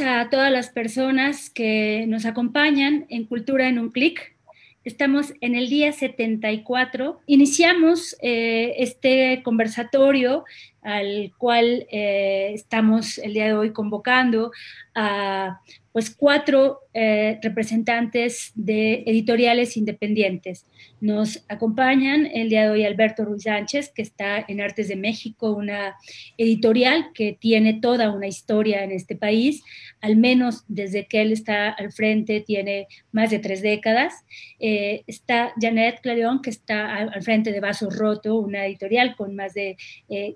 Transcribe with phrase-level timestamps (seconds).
[0.00, 4.36] a todas las personas que nos acompañan en Cultura en un clic.
[4.84, 7.20] Estamos en el día 74.
[7.26, 10.44] Iniciamos eh, este conversatorio
[10.82, 14.52] al cual eh, estamos el día de hoy convocando
[14.94, 15.60] a
[15.96, 20.66] pues cuatro eh, representantes de editoriales independientes.
[21.00, 25.52] Nos acompañan el día de hoy Alberto Ruiz Sánchez, que está en Artes de México,
[25.52, 25.96] una
[26.36, 29.62] editorial que tiene toda una historia en este país,
[30.02, 34.12] al menos desde que él está al frente, tiene más de tres décadas.
[34.60, 39.54] Eh, está Janet Clarion, que está al frente de Vaso Roto, una editorial con más
[39.54, 39.78] de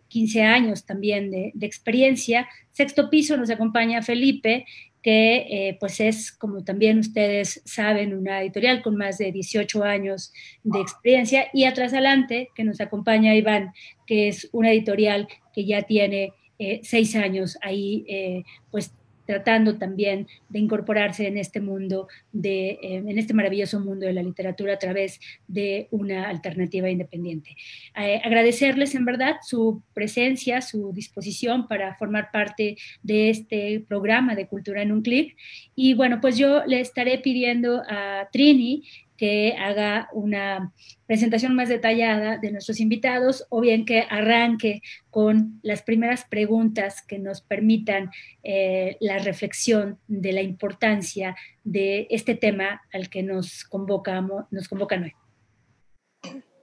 [0.08, 2.48] 15 años también de, de experiencia.
[2.72, 4.64] Sexto piso nos acompaña Felipe,
[5.02, 10.32] que eh, pues es, como también ustedes saben, una editorial con más de 18 años
[10.62, 13.72] de experiencia, y atrás adelante, que nos acompaña Iván,
[14.06, 18.92] que es una editorial que ya tiene eh, seis años ahí, eh, pues
[19.30, 24.24] tratando también de incorporarse en este mundo, de, eh, en este maravilloso mundo de la
[24.24, 27.50] literatura a través de una alternativa independiente.
[27.96, 34.48] Eh, agradecerles en verdad su presencia, su disposición para formar parte de este programa de
[34.48, 35.36] Cultura en un Clic.
[35.76, 38.82] Y bueno, pues yo le estaré pidiendo a Trini
[39.20, 40.72] que haga una
[41.04, 47.18] presentación más detallada de nuestros invitados o bien que arranque con las primeras preguntas que
[47.18, 48.10] nos permitan
[48.42, 55.02] eh, la reflexión de la importancia de este tema al que nos, convocamos, nos convocan
[55.02, 55.12] hoy.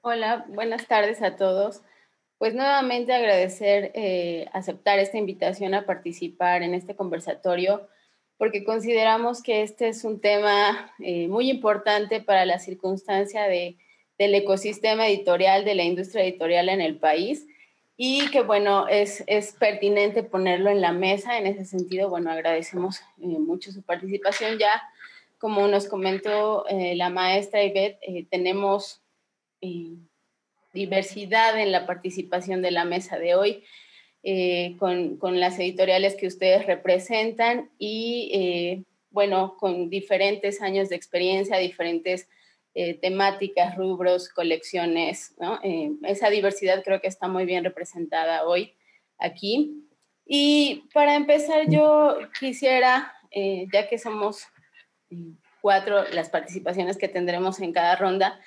[0.01, 1.83] Hola, buenas tardes a todos.
[2.39, 7.87] Pues nuevamente agradecer eh, aceptar esta invitación a participar en este conversatorio
[8.37, 13.77] porque consideramos que este es un tema eh, muy importante para la circunstancia de,
[14.17, 17.47] del ecosistema editorial, de la industria editorial en el país
[17.95, 21.39] y que bueno, es, es pertinente ponerlo en la mesa.
[21.39, 24.59] En ese sentido, bueno, agradecemos eh, mucho su participación.
[24.59, 24.83] Ya,
[25.39, 29.01] como nos comentó eh, la maestra Ivette, tenemos
[30.71, 33.63] diversidad en la participación de la mesa de hoy.
[34.29, 41.55] Eh, con, las editoriales que ustedes representan y, eh, bueno, con diferentes años de experiencia,
[41.59, 42.27] diferentes
[42.75, 45.61] eh, temáticas, rubros, colecciones, ¿no?
[46.03, 48.73] esa diversidad creo que está muy bien representada hoy
[49.17, 49.87] aquí.
[50.25, 53.13] Y para empezar, yo quisiera,
[53.71, 54.43] ya que somos
[55.61, 58.37] cuatro las participaciones que tendremos en cada ronda,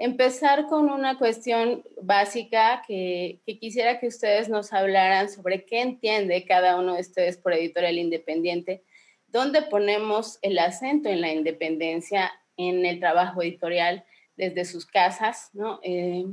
[0.00, 6.78] empezar con una cuestión básica que, quisiera que ustedes nos hablaran sobre qué entiende cada
[6.78, 8.82] uno de ustedes por editorial independiente,
[9.26, 14.04] dónde ponemos el acento en la independencia en el trabajo editorial
[14.36, 15.80] desde sus casas, ¿no?
[15.82, 16.24] Eh,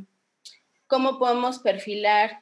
[0.88, 2.40] ¿Cómo podemos perfilar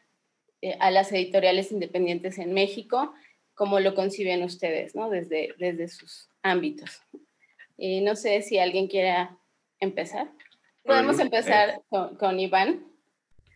[0.62, 3.16] eh, a las editoriales independientes en México?
[3.56, 5.09] ¿Cómo lo conciben ustedes, ¿no?
[5.09, 7.02] Desde, desde sus ámbitos.
[7.80, 9.40] Eh, no sé si alguien quiera
[9.80, 10.30] empezar.
[10.85, 12.85] Podemos empezar con, Iván.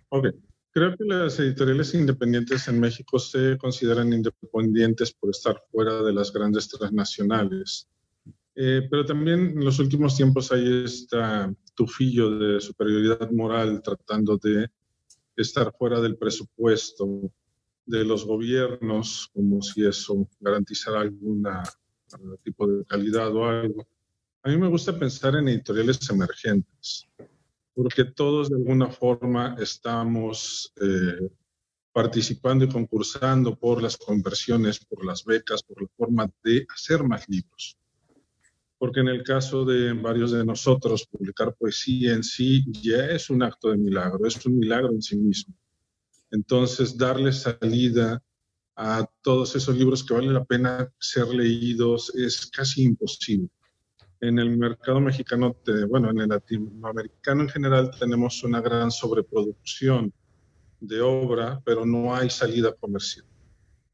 [0.10, 0.28] Ok.
[0.72, 6.32] Creo que las editoriales independientes en México se consideran independientes por estar fuera de las
[6.32, 7.88] grandes transnacionales.
[8.56, 11.18] Eh, pero también en los últimos tiempos hay este
[11.76, 14.70] tufillo de superioridad moral tratando de
[15.36, 17.32] estar fuera del presupuesto
[17.86, 21.44] de los gobiernos, como si eso garantizara algún
[22.44, 23.88] tipo de calidad o algo.
[24.42, 27.10] A mí me gusta pensar en editoriales emergentes,
[27.74, 31.30] porque todos de alguna forma estamos eh,
[31.92, 37.28] participando y concursando por las conversiones, por las becas, por la forma de hacer más
[37.28, 37.78] libros.
[38.78, 43.44] Porque en el caso de varios de nosotros, publicar poesía en sí ya es un
[43.44, 45.54] acto de milagro, es un milagro en sí mismo.
[46.32, 48.24] Entonces, darle salida
[48.78, 53.50] a todos esos libros que vale la pena ser leídos es casi imposible
[54.22, 55.56] en el mercado mexicano,
[55.88, 60.14] bueno, en el latinoamericano en general tenemos una gran sobreproducción
[60.80, 63.26] de obra, pero no hay salida comercial.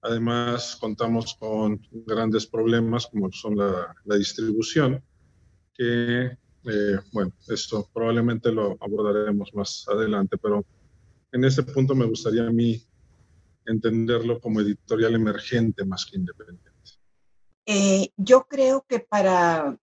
[0.02, 5.04] Además, contamos con grandes problemas como son la, distribución,
[5.74, 10.66] que, eh, bueno, esto probablemente lo abordaremos más adelante, pero
[11.32, 12.82] en ese punto me gustaría a mí
[13.66, 16.72] entenderlo como editorial emergente más que independiente.
[17.66, 19.80] Eh, yo creo que para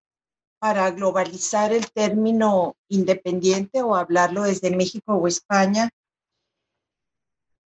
[0.63, 5.91] para globalizar el término independiente o hablarlo desde México o España,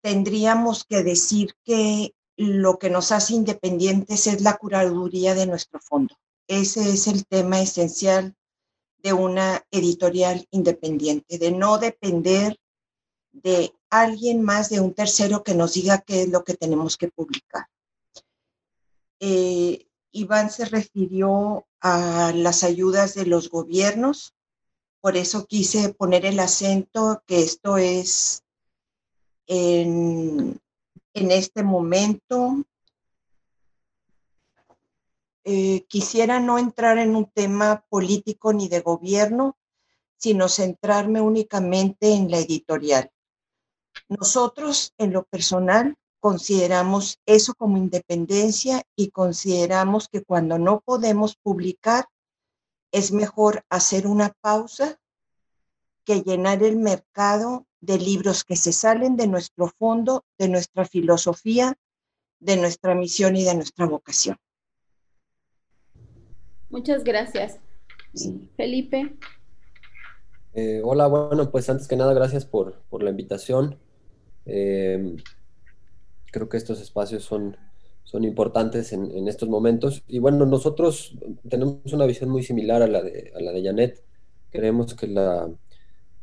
[0.01, 6.15] tendríamos que decir que lo que nos hace independientes es la curaduría de nuestro fondo.
[6.47, 8.33] Ese es el tema esencial
[9.03, 12.57] de una editorial independiente, de no depender
[13.31, 17.09] de alguien más, de un tercero que nos diga qué es lo que tenemos que
[17.09, 17.67] publicar.
[19.19, 24.33] Eh, Iván se refirió a las ayudas de los gobiernos,
[25.01, 28.43] por eso quise poner el acento que esto es
[29.45, 30.59] en,
[31.13, 32.63] este momento.
[35.43, 39.57] Eh, quisiera no entrar en un tema político ni de gobierno,
[40.17, 43.11] sino centrarme únicamente en la editorial.
[44.09, 45.95] Nosotros, en lo personal,
[46.27, 52.03] consideramos eso como independencia y consideramos que cuando no podemos publicar,
[52.91, 54.99] es mejor hacer una pausa
[56.03, 61.77] que llenar el mercado de libros que se salen de nuestro fondo, de nuestra filosofía,
[62.41, 64.35] de nuestra misión y de nuestra vocación.
[66.69, 67.57] Muchas gracias.
[68.57, 69.15] Felipe.
[70.53, 73.79] Eh, hola, bueno, pues antes que nada, gracias por, la invitación.
[74.45, 75.15] Eh,
[76.31, 77.57] creo que estos espacios son,
[78.03, 80.03] son importantes en, estos momentos.
[80.07, 81.17] Y bueno, nosotros
[81.49, 84.03] tenemos una visión muy similar a la de, a la de Janet.
[84.49, 85.49] Creemos que la,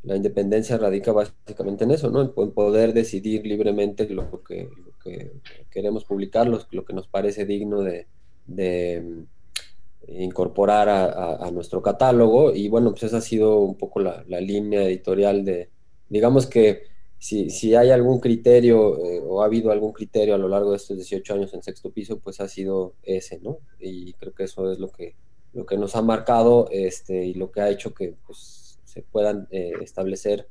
[0.03, 2.23] la independencia radica básicamente en eso, ¿no?
[2.23, 5.33] En, poder decidir libremente lo que, lo que
[5.71, 8.07] queremos publicar, lo, lo, que nos parece digno de,
[8.47, 12.55] de mm, incorporar a, a, nuestro catálogo.
[12.55, 15.71] Y bueno, pues esa ha sido un poco la, la línea editorial de,
[16.09, 16.94] digamos que
[17.25, 20.77] si, si hay algún criterio eh, o ha habido algún criterio a lo largo de
[20.77, 23.61] estos 18 años en sexto piso, pues ha sido ese, ¿no?
[23.81, 25.17] Y creo que eso es lo que,
[25.55, 29.49] lo que nos ha marcado este, y lo que ha hecho que pues, se puedan
[29.51, 30.51] eh, establecer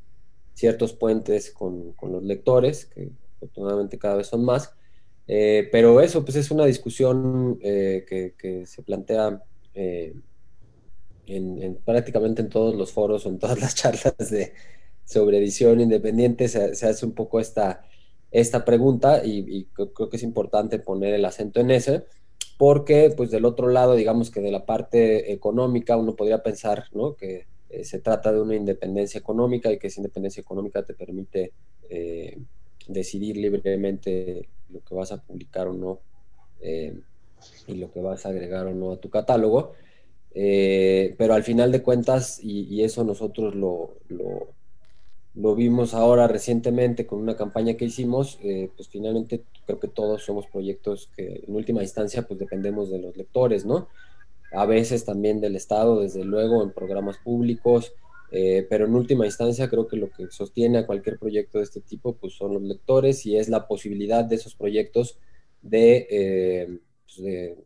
[0.55, 4.73] ciertos puentes con, con, los lectores, que afortunadamente cada vez son más.
[5.27, 9.43] Eh, pero eso pues es una discusión eh, que, que, se plantea
[9.75, 10.23] en,
[11.27, 14.53] en, prácticamente en todos los foros en todas las charlas de,
[15.05, 17.85] sobre edición independiente se, hace un poco esta,
[18.31, 22.05] esta pregunta y, creo que es importante poner el acento en ese
[22.57, 27.15] porque pues del otro lado digamos que de la parte económica uno podría pensar ¿no?
[27.15, 31.53] que eh, se trata de una independencia económica y que esa independencia económica te permite
[31.89, 32.37] eh,
[32.87, 35.99] decidir libremente lo que vas a publicar o no
[36.61, 36.93] eh,
[37.65, 39.73] y lo que vas a agregar o no a tu catálogo.
[40.31, 43.95] pero al final de cuentas, y, eso nosotros lo,
[45.33, 48.39] vimos ahora recientemente con una campaña que hicimos,
[48.75, 53.17] pues finalmente creo que todos somos proyectos que en última instancia pues dependemos de los
[53.17, 53.87] lectores, ¿no?
[54.53, 57.93] a veces también del Estado, desde luego, en programas públicos,
[58.31, 61.81] eh, pero en última instancia creo que lo que sostiene a cualquier proyecto de este
[61.81, 65.19] tipo pues son los lectores y es la posibilidad de esos proyectos
[65.61, 67.57] de, eh, pues,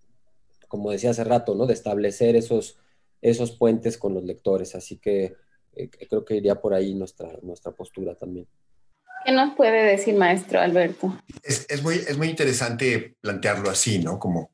[0.68, 1.66] como decía hace rato, ¿no?
[1.68, 2.78] de establecer esos,
[3.22, 4.76] esos puentes con los lectores.
[4.76, 5.36] Así que
[5.78, 8.48] eh, creo que iría por ahí nuestra, nuestra postura también.
[9.26, 11.22] ¿Qué nos puede decir, maestro Alberto?
[11.44, 14.20] Es, es, muy, es muy interesante plantearlo así, ¿no?
[14.20, 14.52] Como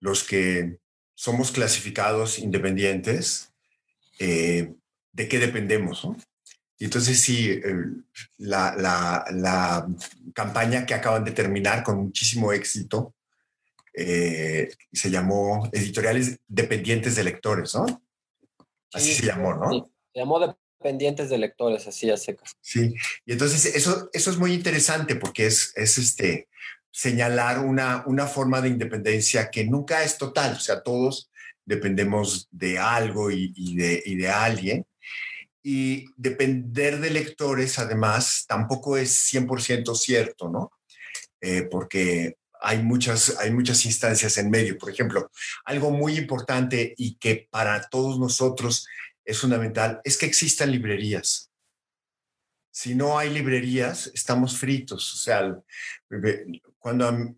[0.00, 0.78] los que
[1.14, 3.52] somos clasificados independientes,
[4.18, 4.74] eh,
[5.12, 6.06] ¿de qué dependemos?
[6.78, 7.60] Y entonces sí,
[8.38, 9.86] la, la,
[10.34, 13.14] campaña que acaban de terminar con muchísimo éxito
[13.96, 18.02] eh, se llamó Editoriales Dependientes de Lectores, ¿no?
[18.92, 19.70] Así se llamó, ¿no?
[19.70, 22.56] se llamó Dependientes de Lectores, así a secas.
[22.60, 22.94] Sí,
[23.24, 26.48] y entonces eso, eso es muy interesante porque es, es este,
[26.90, 31.30] señalar una, una forma de independencia que nunca es total, o sea, todos
[31.64, 34.86] dependemos de algo y, de, de alguien.
[35.62, 40.70] Y depender de lectores, además, tampoco es 100% cierto, ¿no?
[41.40, 44.76] Eh, porque hay muchas, hay muchas instancias en medio.
[44.76, 45.30] Por ejemplo,
[45.64, 48.86] algo muy importante y que para todos nosotros
[49.24, 51.50] es fundamental es que existan librerías
[52.74, 55.14] si no hay librerías, estamos fritos.
[55.14, 55.56] O sea,
[56.76, 57.36] cuando,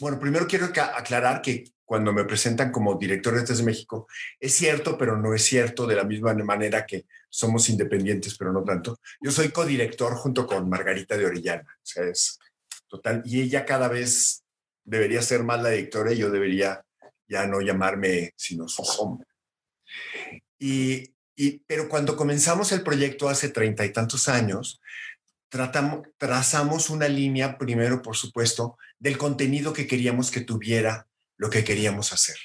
[0.00, 4.08] bueno, primero quiero aclarar que cuando me presentan como director de de México,
[4.40, 8.64] es cierto, pero no es cierto de la misma manera que somos independientes, pero no
[8.64, 8.98] tanto.
[9.20, 11.78] Yo soy codirector junto con Margarita de Orellana.
[11.80, 12.40] O sea, es
[12.88, 13.22] total.
[13.24, 14.42] Y ella cada vez
[14.82, 16.84] debería ser más la directora y yo debería
[17.28, 19.28] ya no llamarme sino su sombra.
[20.58, 21.12] Y
[21.66, 24.80] pero cuando comenzamos el proyecto hace treinta y tantos años,
[25.48, 31.64] tratamos, trazamos una línea, primero, por supuesto, del contenido que queríamos que tuviera lo que
[31.64, 32.36] queríamos hacer.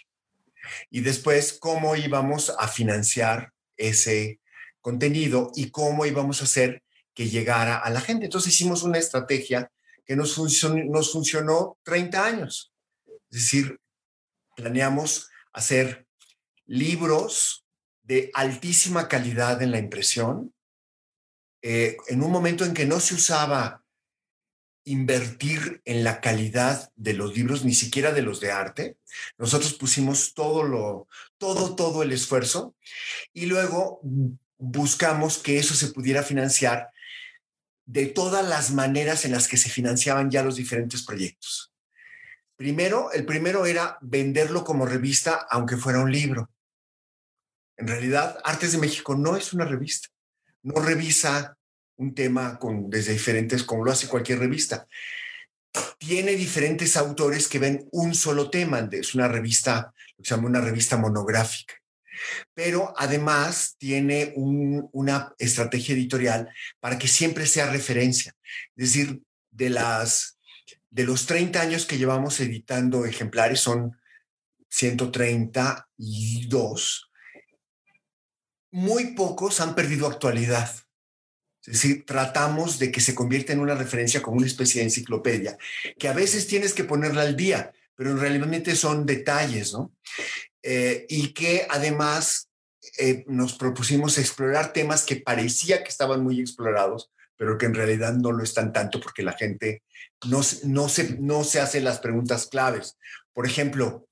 [0.89, 4.39] Y después, cómo íbamos a financiar ese
[4.81, 8.25] contenido y cómo íbamos a hacer que llegara a la gente.
[8.25, 9.71] Entonces hicimos una estrategia
[10.05, 12.73] que nos, funcionó, nos funcionó 30 años.
[13.07, 13.79] Es decir,
[14.55, 16.05] planeamos hacer
[16.65, 17.65] libros
[18.03, 20.53] de altísima calidad en la impresión,
[21.61, 23.83] eh, en un momento en que no se usaba
[24.83, 28.97] invertir en la calidad de los libros, ni siquiera de los de arte.
[29.37, 32.75] Nosotros pusimos todo lo, todo, todo el esfuerzo
[33.33, 34.01] y luego
[34.57, 36.89] buscamos que eso se pudiera financiar
[37.85, 41.73] de todas las maneras en las que se financiaban ya los diferentes proyectos.
[42.55, 46.49] Primero, el primero era venderlo como revista, aunque fuera un libro.
[47.81, 50.09] En realidad, Artes de México no es una revista.
[50.61, 51.57] No revisa
[51.95, 54.87] un tema con, desde diferentes, como lo hace cualquier revista.
[55.97, 58.87] Tiene diferentes autores que ven un solo tema.
[58.91, 61.73] Es una revista, lo que se llama una revista monográfica.
[62.53, 68.35] Pero además tiene una estrategia editorial para que siempre sea referencia.
[68.75, 70.37] Es decir, de, las,
[70.91, 73.97] de los 30 años que llevamos editando ejemplares, son
[74.69, 77.10] 132,
[78.71, 80.73] muy pocos han perdido actualidad.
[81.61, 85.57] Es decir, tratamos de que se convierta en una referencia como una especie de enciclopedia,
[85.99, 89.93] que a veces tienes que ponerla al día, pero realmente son detalles, ¿no?
[90.63, 92.49] Eh, y que además
[92.97, 98.13] eh, nos propusimos explorar temas que parecía que estaban muy explorados, pero que en realidad
[98.13, 99.83] no lo están tanto porque la gente
[100.27, 102.97] no, no, se, no se hace las preguntas claves.
[103.33, 104.07] Por ejemplo,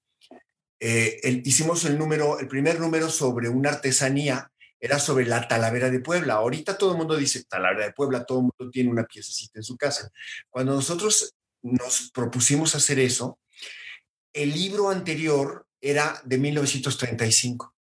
[0.79, 5.99] eh, hicimos el número, el primer número sobre una artesanía era sobre la Talavera de
[5.99, 6.35] Puebla.
[6.35, 9.63] Ahorita todo el mundo dice Talavera de Puebla, todo el mundo tiene una piececita en
[9.63, 10.09] su casa.
[10.49, 13.39] Cuando nosotros nos propusimos hacer eso,
[14.31, 17.75] el libro anterior era de 1935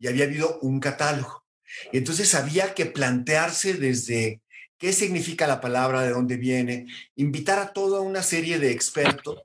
[0.00, 1.44] y había habido un catálogo.
[1.92, 4.40] Entonces había que plantearse desde
[4.78, 9.44] qué significa la palabra, de dónde viene, invitar a toda una serie de expertos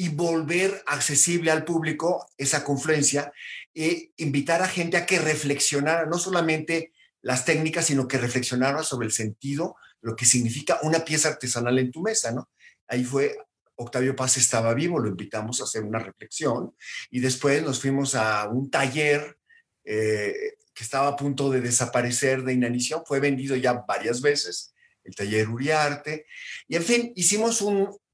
[0.00, 3.32] y volver accesible al público esa confluencia
[3.74, 9.06] e invitar a gente a que reflexionara no solamente las técnicas, sino que reflexionara sobre
[9.06, 12.48] el sentido, lo que significa una pieza artesanal en tu mesa, ¿no?
[12.86, 13.36] Ahí fue
[13.74, 16.76] Octavio Paz estaba vivo, lo invitamos a hacer una reflexión
[17.10, 19.36] y después nos fuimos a un taller
[19.84, 25.16] eh, que estaba a punto de desaparecer de inanición, fue vendido ya varias veces, el
[25.16, 26.26] taller Uriarte,
[26.68, 27.60] y en fin, hicimos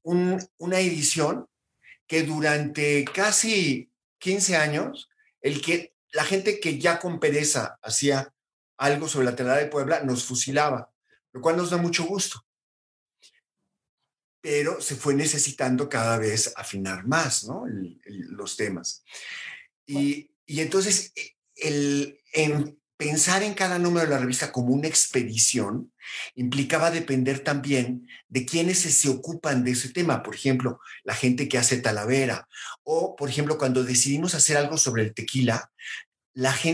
[0.01, 1.47] una edición
[2.07, 5.09] que durante casi 15 años,
[5.41, 8.33] el que, la gente que ya con pereza hacía
[8.77, 10.91] algo sobre la telada de Puebla nos fusilaba,
[11.31, 12.45] lo cual nos da mucho gusto.
[14.41, 17.65] Pero se fue necesitando cada vez afinar más ¿no?
[18.05, 19.03] los temas.
[19.85, 21.13] Y, y entonces,
[21.55, 25.91] el, en, pensar en cada número de la revista como una expedición
[26.35, 30.23] implicaba depender también de quienes se, ocupan de ese tema.
[30.23, 32.47] Por ejemplo, la gente que hace Talavera.
[32.83, 35.71] O, por ejemplo, cuando decidimos hacer algo sobre el tequila,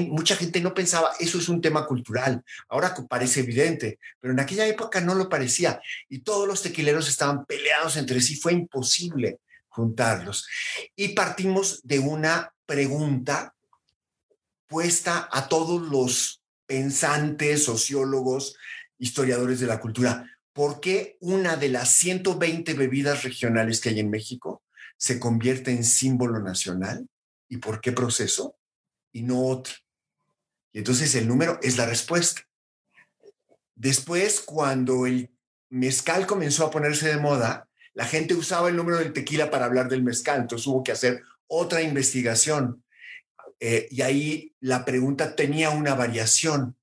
[0.10, 2.44] mucha gente no pensaba, eso es un tema cultural.
[2.68, 5.82] Ahora parece evidente, pero en aquella época no lo parecía.
[6.10, 8.36] Y todos los tequileros estaban peleados entre sí.
[8.36, 10.48] Fue imposible juntarlos.
[10.96, 13.54] Y partimos de una pregunta
[14.72, 18.56] puesta a todos los pensantes, sociólogos,
[18.98, 20.26] historiadores de la cultura.
[20.54, 24.64] ¿Por qué una de las 120 bebidas regionales que hay en México
[24.96, 27.06] se convierte en símbolo nacional?
[27.50, 28.56] ¿Y por qué proceso?
[29.12, 29.74] Y no otro.
[30.72, 32.42] Y entonces el número es la respuesta.
[33.76, 35.32] Después, cuando el
[35.70, 39.90] mezcal comenzó a ponerse de moda, la gente usaba el número del tequila para hablar
[39.90, 42.86] del mezcal, entonces hubo que hacer otra investigación.
[43.64, 46.76] Eh, y ahí la pregunta tenía una variación.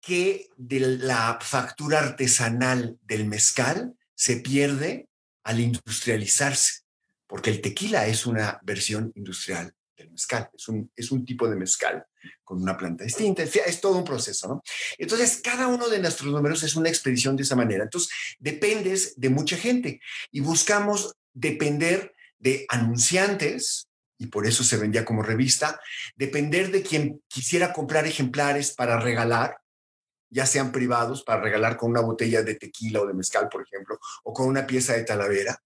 [0.00, 5.08] ¿Qué de la factura artesanal del mezcal se pierde
[5.44, 6.82] al industrializarse?
[7.28, 11.54] Porque el tequila es una versión industrial del mezcal, es un, es un tipo de
[11.54, 12.04] mezcal
[12.42, 14.62] con una planta distinta, es todo un proceso, ¿no?
[14.98, 17.84] Entonces, cada uno de nuestros números es una expedición de esa manera.
[17.84, 20.00] Entonces, dependes de mucha gente
[20.32, 23.88] y buscamos depender de anunciantes,
[24.22, 25.80] y por eso se vendía como revista,
[26.14, 29.56] depender de quien quisiera comprar ejemplares para regalar,
[30.30, 33.98] ya sean privados, para regalar con una botella de tequila o de mezcal, por ejemplo,
[34.22, 35.58] o con una pieza de talavera,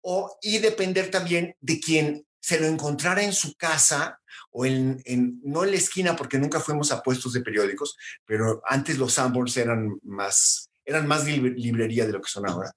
[0.00, 5.00] o, y depender también de quien se lo encontrara en su casa o en,
[5.44, 9.56] no en la esquina, porque nunca fuimos a puestos de periódicos, pero antes los Sanborns
[9.56, 12.72] eran más, eran más librería de lo que son ahora.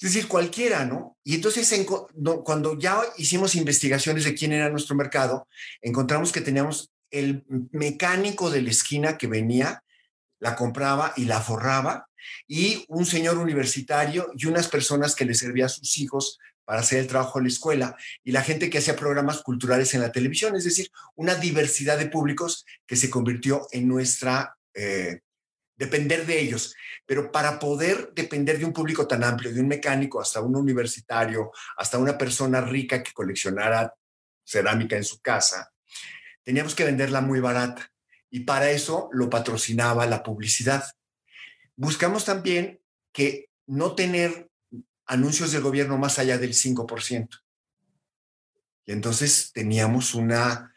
[0.00, 1.16] Es decir, cualquiera, ¿no?
[1.24, 1.74] Y entonces
[2.44, 5.48] cuando ya hicimos investigaciones de quién era nuestro mercado,
[5.82, 9.82] encontramos que teníamos el mecánico de la esquina que venía,
[10.38, 12.08] la compraba y la forraba,
[12.46, 16.98] y un señor universitario y unas personas que le servían a sus hijos para hacer
[17.00, 20.54] el trabajo en la escuela, y la gente que hacía programas culturales en la televisión,
[20.54, 25.20] es decir, una diversidad de públicos que se convirtió en nuestra, eh,
[25.78, 26.74] depender de ellos.
[27.06, 31.52] Pero para poder depender de un público tan amplio, de un mecánico hasta un universitario,
[31.76, 33.94] hasta una persona rica que coleccionara
[34.44, 35.72] cerámica en su casa,
[36.42, 37.90] teníamos que venderla muy barata.
[38.30, 40.84] Y para eso lo patrocinaba la publicidad.
[41.76, 42.80] Buscamos también
[43.12, 44.50] que no tener
[45.06, 47.28] anuncios del gobierno más allá del 5%.
[48.84, 50.74] Y entonces teníamos una,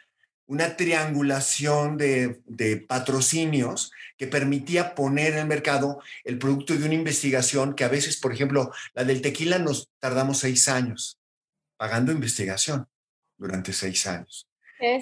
[0.52, 6.94] una triangulación de, de, patrocinios que permitía poner en el mercado el producto de una
[6.94, 11.18] investigación que a veces, por ejemplo, la del tequila nos tardamos seis años
[11.78, 12.86] pagando investigación
[13.38, 14.50] durante seis años.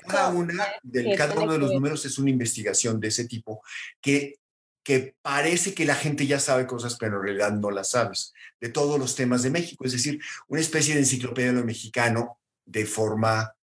[0.08, 3.64] cada una del, cada uno de los números es una investigación de ese tipo
[4.00, 4.36] que,
[4.84, 8.70] que parece que la gente ya sabe cosas, pero en realidad no las sabes, de
[8.70, 12.86] todos los temas de México, es decir, una especie de enciclopedia de lo mexicano de
[12.86, 13.56] forma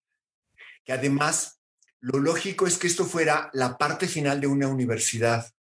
[0.84, 1.55] que además
[2.06, 5.52] lo lógico es que esto fuera la parte final de una universidad.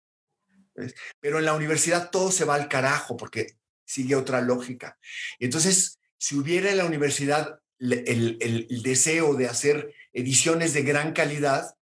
[1.19, 4.99] Pero en la universidad todo se va al carajo porque sigue otra lógica.
[5.39, 11.75] Entonces, si hubiera en la universidad el, el, deseo de hacer ediciones de gran calidad,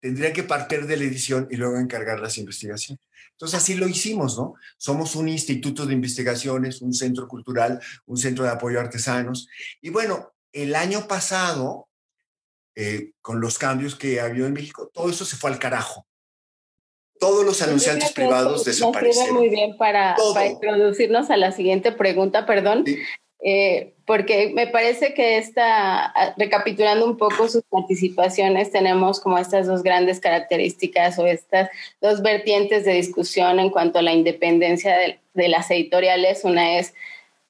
[0.00, 3.02] tendría que partir de la edición y luego encargar las investigaciones.
[3.30, 4.54] Entonces así lo hicimos, ¿no?
[4.76, 9.48] Somos un instituto de investigaciones, un centro cultural, un centro de apoyo a artesanos.
[9.80, 11.88] Y bueno, el año pasado,
[12.76, 16.06] eh, con los cambios que ha habido en México, todo eso se fue al carajo.
[17.20, 19.36] Todos los anunciantes privados desaparecieron.
[19.36, 22.84] muy bien para, para, introducirnos a la siguiente pregunta, perdón.
[23.46, 29.66] Eh, porque me parece que está, ah, recapitulando un poco sus participaciones, tenemos como estas
[29.66, 31.68] dos grandes características o estas
[32.00, 36.44] dos vertientes de discusión en cuanto a la independencia de, de las editoriales.
[36.44, 36.94] Una es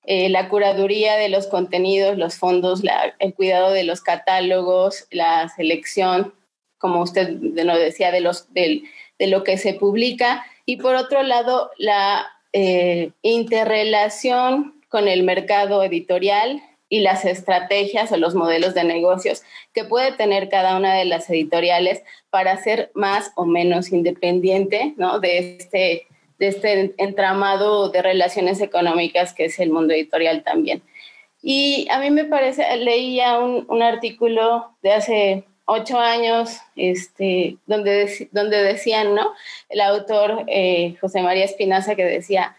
[0.06, 2.82] eh, la curaduría de los contenidos, los fondos,
[3.18, 6.34] el cuidado de los catálogos, la selección,
[6.78, 8.82] como usted nos decía, de, los, de,
[9.18, 10.44] lo que se publica.
[10.66, 18.16] Y por otro lado, la eh, interrelación con el mercado editorial y las estrategias o
[18.18, 23.32] los modelos de negocios que puede tener cada una de las editoriales para ser más
[23.36, 25.18] o menos independiente ¿no?
[25.18, 26.06] de este
[26.44, 30.82] de este entramado de relaciones económicas que es el mundo editorial también.
[31.42, 38.28] Y a mí me parece, leía un, un artículo de hace ocho años, este, donde,
[38.32, 39.32] donde decían, ¿no?
[39.68, 42.56] El autor eh, José María Espinaza que decía,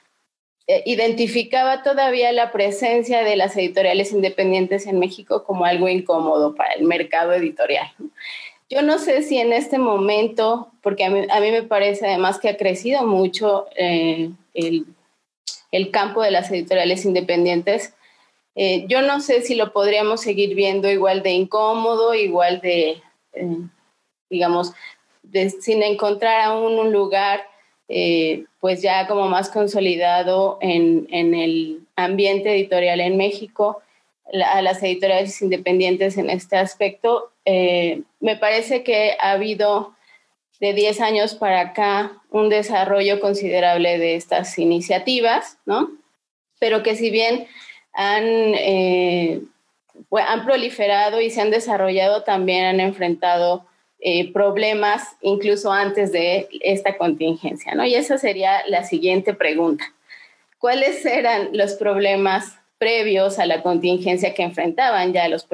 [0.67, 6.73] eh, identificaba todavía la presencia de las editoriales independientes en México como algo incómodo para
[6.73, 7.87] el mercado editorial.
[8.75, 12.57] Yo no sé si en este momento, porque a mí, me parece además que ha
[12.57, 17.93] crecido mucho eh, el, campo de las editoriales independientes,
[18.53, 23.57] eh, yo no sé si lo podríamos seguir viendo igual de incómodo, igual de, eh,
[24.29, 24.73] digamos,
[25.61, 27.47] sin encontrar aún un lugar
[28.59, 33.81] pues ya como más consolidado en, en el ambiente editorial en México
[34.33, 37.31] a las editoriales independientes en este aspecto.
[37.45, 39.93] Eh, me parece que ha habido
[40.59, 45.89] de 10 años para acá un desarrollo considerable de estas iniciativas, ¿no?
[46.59, 47.47] Pero que si bien
[47.93, 49.41] han, eh,
[50.11, 53.65] han proliferado y se han desarrollado, también han enfrentado
[53.99, 57.85] eh, problemas incluso antes de esta contingencia, ¿no?
[57.85, 59.85] Y esa sería la siguiente pregunta.
[60.57, 65.47] ¿Cuáles eran los problemas previos a la contingencia que enfrentaban ya los,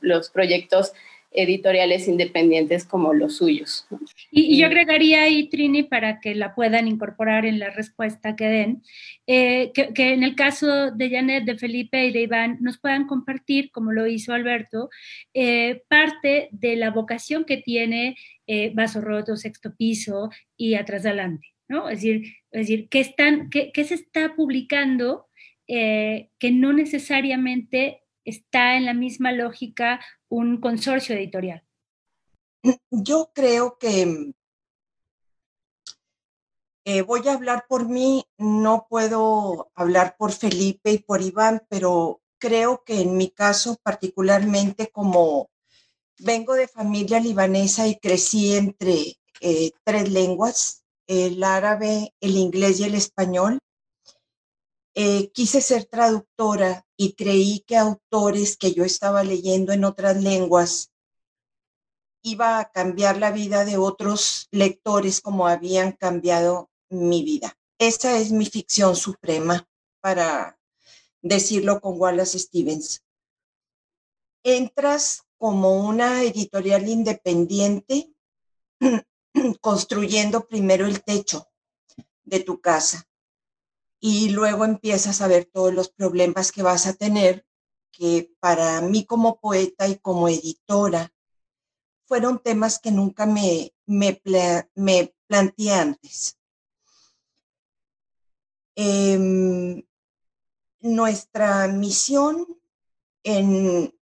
[0.00, 0.92] los, proyectos
[1.34, 3.86] editoriales independientes como los suyos.
[4.30, 8.82] Y, yo agregaría ahí, Trini, para que la puedan incorporar en la respuesta que den,
[9.26, 13.70] eh, que, en el caso de Janet, de Felipe y de Iván nos puedan compartir,
[13.70, 14.90] como lo hizo Alberto,
[15.32, 21.48] eh, parte de la vocación que tiene eh, Vaso Roto, Sexto Piso y Atrás Adelante,
[21.66, 21.88] ¿no?
[21.88, 25.28] Es decir, es decir ¿qué, están, qué, qué se está publicando
[25.74, 31.64] eh, que no necesariamente está en la misma lógica un consorcio editorial?
[32.90, 34.34] Yo creo que
[36.84, 42.20] eh, voy a hablar por mí, no puedo hablar por Felipe y por Iván, pero
[42.38, 45.48] creo que en mi caso particularmente como
[46.18, 52.84] vengo de familia libanesa y crecí entre eh, tres lenguas, el árabe, el inglés y
[52.84, 53.58] el español,
[54.94, 60.92] eh, quise ser traductora y creí que autores que yo estaba leyendo en otras lenguas
[62.22, 67.58] iba a cambiar la vida de otros lectores como habían cambiado mi vida.
[67.78, 69.68] Esa es mi ficción suprema,
[70.00, 70.58] para
[71.20, 73.02] decirlo con Wallace Stevens.
[74.44, 78.12] Entras como una editorial independiente
[79.60, 81.48] construyendo primero el techo
[82.24, 83.08] de tu casa.
[84.04, 87.46] Y luego empiezas a ver todos los problemas que vas a tener,
[87.92, 91.14] que para mí como poeta y como editora
[92.06, 94.20] fueron temas que nunca me, me,
[94.74, 96.36] me planteé antes.
[98.74, 99.84] Em,
[100.80, 102.60] nuestra misión
[103.22, 103.94] en,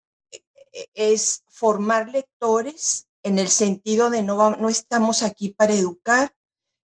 [0.94, 6.32] es formar lectores en el sentido de no, no estamos aquí para educar,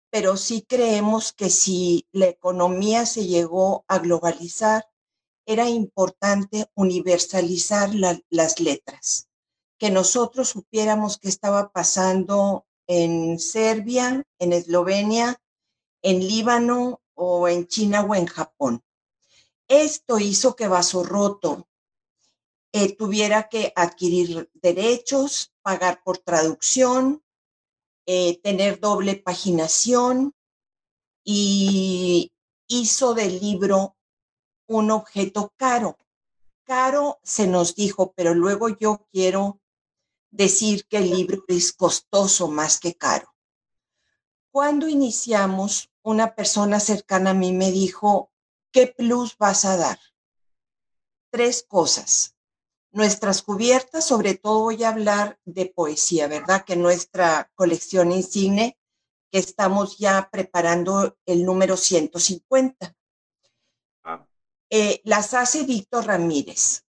[0.10, 4.90] pero sí creemos que si la economía se llegó a globalizar,
[5.46, 9.30] era importante universalizar las letras,
[9.78, 15.42] que nosotros supiéramos qué estaba pasando en Serbia, en Eslovenia,
[16.02, 18.84] en Líbano o en China o en Japón.
[19.68, 21.68] Esto hizo que Basorroto
[22.72, 27.24] eh, tuviera que adquirir derechos, pagar por traducción,
[28.12, 30.34] eh, tener doble paginación
[31.24, 32.34] y
[32.66, 33.98] hizo del libro
[34.66, 35.96] un objeto caro.
[36.64, 39.62] Caro se nos dijo, pero luego yo quiero
[40.32, 43.36] decir que el libro es costoso más que caro.
[44.50, 48.32] Cuando iniciamos, una persona cercana a mí me dijo,
[48.72, 50.00] ¿qué plus vas a dar?
[51.30, 52.36] Tres cosas.
[52.92, 56.66] Nuestras cubiertas, sobre todo voy a hablar de poesía, ¿verdad?
[56.66, 58.78] Que nuestra colección insigne,
[59.32, 62.96] que estamos ya preparando el número 150.
[64.72, 66.84] Eh, las hace Víctor Ramírez.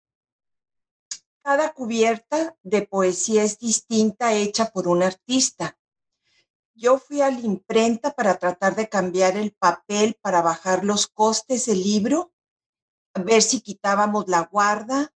[1.42, 5.78] Cada cubierta de poesía es distinta, hecha por un artista.
[6.74, 11.66] Yo fui a la imprenta para tratar de cambiar el papel para bajar los costes
[11.66, 12.32] del libro,
[13.14, 15.12] a ver si quitábamos la guarda,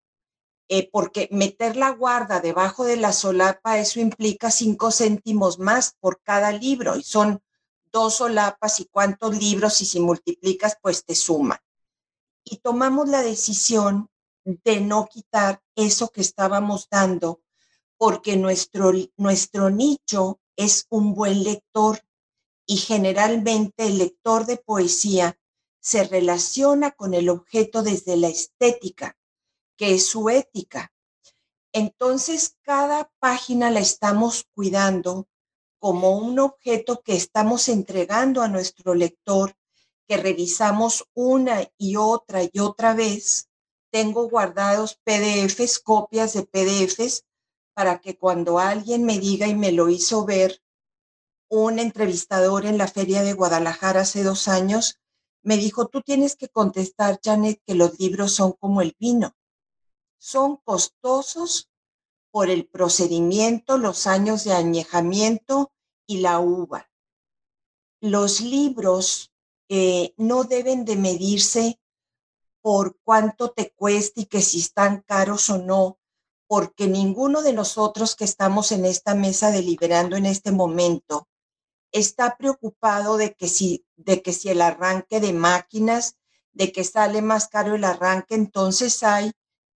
[0.73, 6.21] eh, porque meter la guarda debajo de la solapa, eso implica cinco céntimos más por
[6.23, 7.43] cada libro y son
[7.93, 11.59] dos solapas y cuántos libros y si multiplicas, pues te suman
[12.45, 14.09] y tomamos la decisión
[14.45, 17.41] de no quitar eso que estábamos dando
[17.97, 22.01] porque nuestro, nuestro nicho es un buen lector
[22.67, 25.39] y generalmente el lector de poesía
[25.81, 29.17] se relaciona con el objeto desde la estética,
[29.77, 30.93] que es su ética.
[31.73, 35.29] Entonces, cada página la estamos cuidando
[35.79, 39.57] como un objeto que estamos entregando a nuestro lector
[40.07, 43.49] que revisamos una y otra y otra vez,
[43.91, 47.25] tengo guardados PDFs, copias de PDFs,
[47.75, 50.61] para que cuando alguien me diga y me lo hizo ver,
[51.49, 54.99] un entrevistador en la feria de Guadalajara hace dos años,
[55.43, 59.35] me dijo, tú tienes que contestar, Janet, que los libros son como el vino.
[60.25, 61.69] Son costosos
[62.31, 65.73] por el procedimiento, los años de añejamiento
[66.07, 66.89] y la uva.
[68.01, 69.33] Los libros
[69.69, 71.81] eh, no deben de medirse
[72.61, 75.99] por cuánto te cuesta y que si están caros o no,
[76.47, 81.27] porque ninguno de nosotros que estamos en esta mesa deliberando en este momento
[81.91, 86.17] está preocupado de que si, de que si el arranque de máquinas,
[86.53, 89.33] de que sale más caro el arranque, entonces hay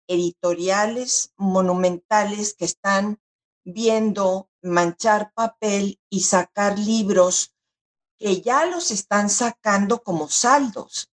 [0.09, 3.21] editoriales monumentales que están
[3.65, 7.55] viendo manchar papel y sacar libros
[8.17, 11.11] que ya los están sacando como saldos.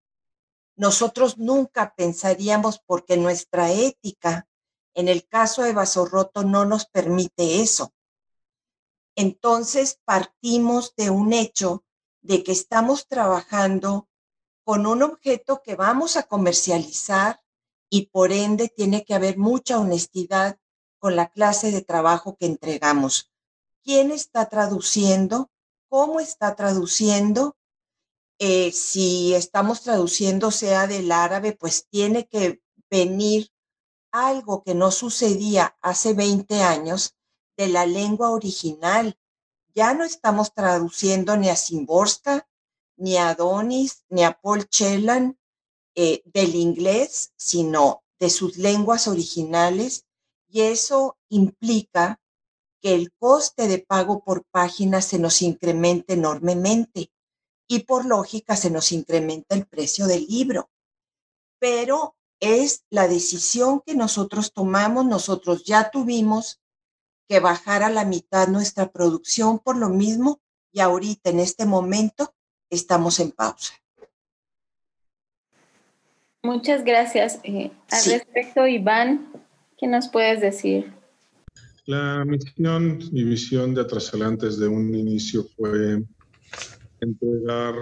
[0.76, 4.48] Nosotros nunca pensaríamos porque nuestra ética,
[4.94, 7.92] en el caso de Basorroto, no nos permite eso.
[9.16, 11.84] Entonces partimos de un hecho
[12.20, 14.08] de que estamos trabajando
[14.64, 17.40] con un objeto que vamos a comercializar
[17.90, 20.58] y por ende tiene que haber mucha honestidad
[20.98, 23.30] con la clase de trabajo que entregamos.
[23.82, 25.50] ¿Quién está traduciendo?
[25.88, 27.56] cómo está traduciendo.
[28.38, 33.50] Eh, si estamos traduciendo sea del árabe, pues tiene que venir
[34.12, 37.16] algo que no sucedía hace 20 años
[37.56, 39.18] de la lengua original.
[39.74, 42.48] Ya no estamos traduciendo ni a Simborska,
[42.96, 45.37] ni a Adonis, ni a Paul Chelan
[46.00, 50.06] eh, del inglés, sino de sus lenguas originales.
[50.46, 52.20] Y eso implica
[52.80, 57.10] que el coste de pago por página se nos incremente enormemente
[57.66, 60.70] y por lógica se nos incrementa el precio del libro.
[61.58, 66.60] Pero es la decisión que nosotros tomamos, nosotros ya tuvimos
[67.28, 72.36] que bajar a la mitad nuestra producción por lo mismo y ahorita en este momento
[72.70, 73.74] estamos en pausa.
[76.42, 77.40] Muchas gracias.
[77.42, 79.32] Eh, al respecto, Iván,
[79.76, 80.92] ¿qué nos puedes decir?
[81.86, 86.02] La misión y visión de Atrasalantes de un inicio fue
[87.00, 87.74] entregar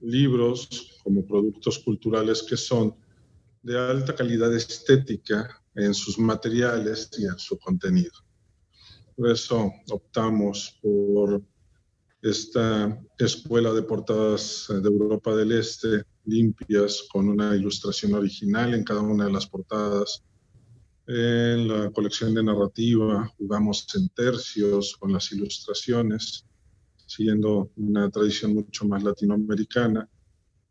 [0.00, 2.94] libros como productos culturales que son
[3.62, 8.12] de alta calidad estética en sus materiales y en su contenido.
[9.16, 11.42] Por eso optamos por
[12.24, 19.02] esta escuela de portadas de Europa del Este, limpias, con una ilustración original en cada
[19.02, 20.24] una de las portadas.
[21.06, 26.46] En la colección de narrativa jugamos en tercios con las ilustraciones,
[27.04, 30.08] siguiendo una tradición mucho más latinoamericana.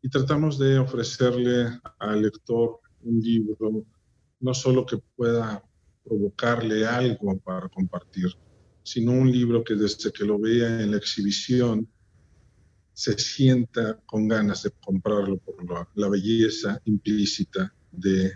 [0.02, 1.68] Y tratamos de ofrecerle
[2.00, 3.86] al lector un libro
[4.40, 5.64] no solo que pueda
[6.04, 8.36] provocarle algo para compartir,
[8.84, 11.88] sino un libro que desde que lo vea en la exhibición
[12.94, 15.56] se sienta con ganas de comprarlo por
[15.96, 18.32] la, belleza implícita de,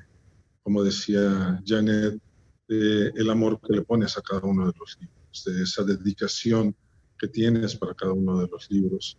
[0.64, 2.20] como decía Janet,
[2.68, 6.76] el amor que le pones a cada uno de los libros, de esa dedicación
[7.20, 9.18] que tienes para cada uno de los libros.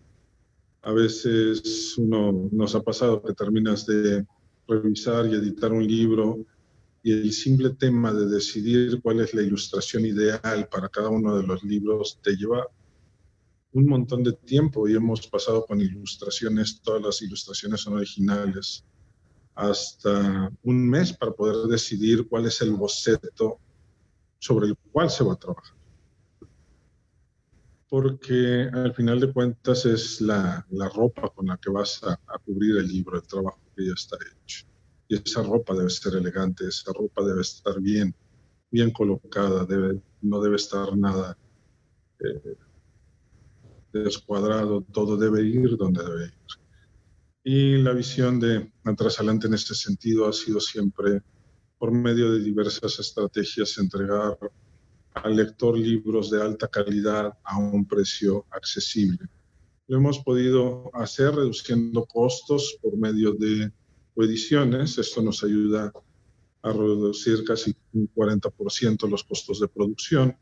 [0.82, 4.26] A veces uno nos ha pasado que terminas de
[4.66, 6.44] revisar y editar un libro
[7.08, 11.42] y el simple tema de decidir cuál es la ilustración ideal para cada uno de
[11.42, 12.68] los libros te lleva
[13.72, 18.84] un montón de tiempo y hemos pasado con ilustraciones, todas las ilustraciones son originales,
[19.54, 23.58] hasta un mes para poder decidir cuál es el boceto
[24.38, 25.78] sobre el cual se va a trabajar.
[27.88, 32.86] Porque al final de cuentas es la, ropa con la que vas a cubrir el
[32.86, 34.68] libro, el trabajo que ya está hecho
[35.08, 38.14] y esa ropa debe ser elegante, esa ropa debe estar bien,
[38.70, 41.36] bien colocada, debe, no debe estar nada
[42.20, 42.56] eh,
[43.92, 46.34] descuadrado, todo debe ir donde debe ir.
[47.42, 51.22] Y la visión de Atrasalante en este sentido ha sido siempre,
[51.78, 54.36] por medio de diversas estrategias, entregar
[55.14, 59.26] al lector libros de alta calidad a un precio accesible.
[59.86, 63.72] Lo hemos podido hacer reduciendo costos por medio de
[64.22, 64.98] ediciones.
[64.98, 65.92] Esto nos ayuda
[66.62, 70.36] a reducir casi un 40% los costos de producción.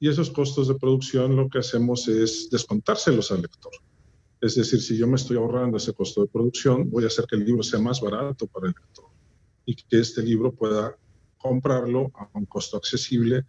[0.00, 3.72] Y esos costos de producción lo que hacemos es descontárselos al lector.
[4.40, 7.36] Es decir, si yo me estoy ahorrando ese costo de producción, voy a hacer que
[7.36, 9.06] el libro sea más barato para el lector
[9.64, 10.96] y que este libro pueda
[11.38, 13.46] comprarlo a un costo accesible,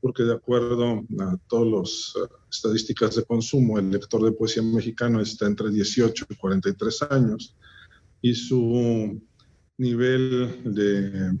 [0.00, 5.20] porque de acuerdo a todas las eh, estadísticas de consumo, el lector de poesía mexicano
[5.20, 7.56] está entre 18 y 43 años
[8.24, 9.20] y su
[9.76, 11.38] nivel de,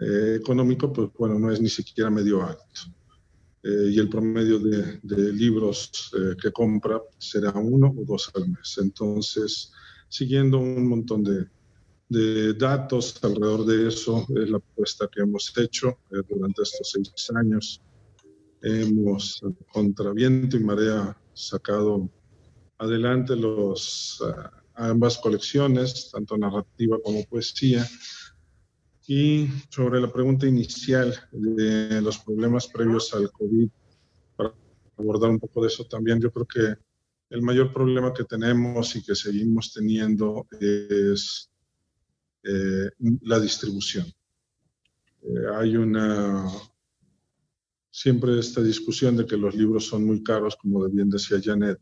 [0.00, 2.80] eh, económico, pues bueno, no es ni siquiera medio alto.
[3.62, 8.50] Eh, y el promedio de, de libros eh, que compra será uno o dos al
[8.50, 8.76] mes.
[8.82, 9.72] Entonces,
[10.10, 11.46] siguiendo un montón de,
[12.10, 15.98] de datos alrededor de eso, es la apuesta que hemos hecho
[16.28, 17.80] durante estos seis años.
[18.60, 19.40] Hemos,
[19.72, 22.10] contra viento y marea, sacado
[22.76, 24.20] adelante los
[24.78, 27.86] ambas colecciones, tanto narrativa como poesía.
[29.06, 33.68] Y sobre la pregunta inicial de los problemas previos al COVID,
[34.36, 34.54] para
[34.96, 36.74] abordar un poco de eso también, yo creo que
[37.30, 41.50] el mayor problema que tenemos y que seguimos teniendo es
[42.44, 42.90] eh,
[43.22, 44.06] la distribución.
[45.22, 46.46] Eh, hay una
[47.90, 51.78] siempre esta discusión de que los libros son muy caros, como bien decía Janet,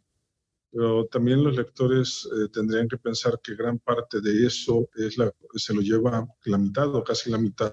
[0.77, 5.33] pero también los lectores eh, tendrían que pensar que gran parte de eso es la,
[5.55, 7.73] se lo lleva la mitad o casi la mitad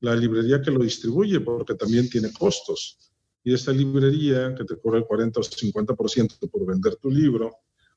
[0.00, 2.98] la librería que lo distribuye, porque también tiene costos.
[3.42, 7.54] Y esta librería que te cobra el 40 o 50% por vender tu libro,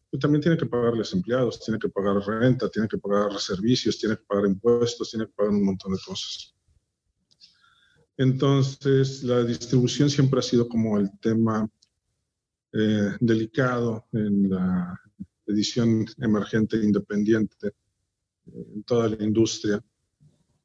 [0.09, 4.15] pues también tiene que pagarles empleados, tiene que pagar renta, tiene que pagar servicios, tiene
[4.15, 6.55] que pagar impuestos, tiene que pagar un montón de cosas.
[8.15, 11.69] Entonces, la distribución siempre ha sido como el tema
[12.73, 14.99] eh, delicado en la
[15.45, 19.83] edición emergente independiente eh, en toda la industria,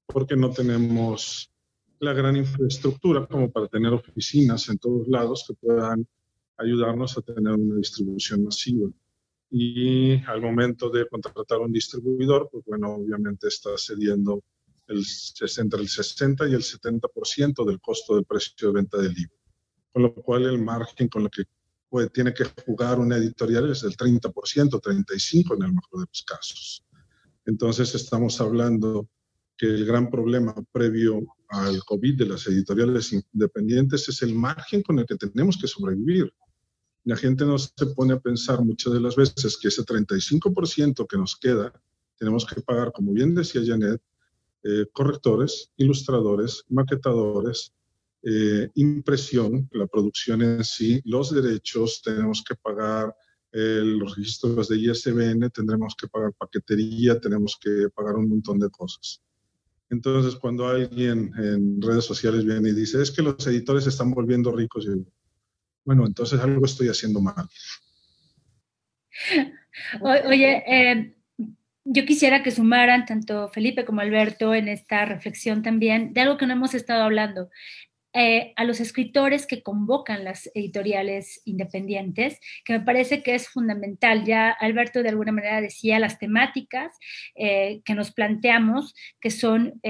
[0.06, 1.52] porque no tenemos
[2.00, 6.06] la gran infraestructura como para tener oficinas en todos lados que puedan
[6.56, 8.88] ayudarnos a tener una distribución masiva.
[9.50, 14.42] Y al momento de contratar un distribuidor, pues bueno, obviamente está cediendo
[14.86, 15.04] el,
[15.58, 19.36] entre el 60 y el 70% del costo del precio de venta del libro.
[19.92, 21.44] Con lo cual el margen con el que
[21.88, 26.22] pues, tiene que jugar una editorial es del 30%, 35% en el mejor de los
[26.22, 26.84] casos.
[27.46, 29.08] Entonces estamos hablando
[29.56, 34.98] que el gran problema previo al COVID de las editoriales independientes es el margen con
[34.98, 36.32] el que tenemos que sobrevivir.
[37.04, 41.16] La gente no se pone a pensar muchas de las veces que ese 35% que
[41.16, 41.72] nos queda,
[42.18, 44.00] tenemos que pagar, como bien decía Janet,
[44.62, 47.72] eh, correctores, ilustradores, maquetadores,
[48.22, 53.14] eh, impresión, la producción en sí, los derechos, tenemos que pagar
[53.50, 59.22] los registros de ISBN, tendremos que pagar paquetería, tenemos que pagar un montón de cosas.
[59.90, 64.52] Entonces, cuando alguien en redes sociales viene y dice, es que los editores están volviendo
[64.52, 64.92] ricos, yo
[65.88, 67.48] bueno, entonces algo estoy haciendo mal.
[70.26, 71.14] oye, eh,
[71.84, 76.46] yo quisiera que sumaran tanto Felipe como Alberto en esta reflexión también de algo que
[76.46, 77.48] no hemos estado hablando.
[78.20, 84.24] Eh, a los escritores que convocan las editoriales independientes, que me parece que es fundamental.
[84.24, 86.90] Ya Alberto de alguna manera decía las temáticas
[87.36, 89.80] eh, que nos planteamos, que son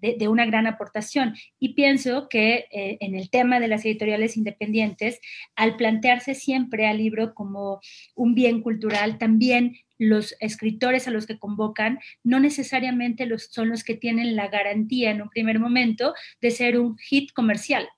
[0.00, 1.34] de, una gran aportación.
[1.58, 5.20] Y pienso que eh, en el tema de las editoriales independientes,
[5.56, 7.80] al plantearse siempre al libro como
[8.14, 13.82] un bien cultural, también los escritores a los que convocan no necesariamente los, son los
[13.82, 17.88] que tienen la garantía en un primer momento de ser un hit comercial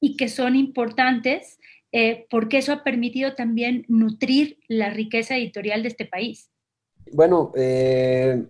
[0.00, 1.58] y que son importantes
[1.92, 6.48] eh, porque eso ha permitido también nutrir la riqueza editorial de este país.
[7.12, 8.44] Bueno, eh,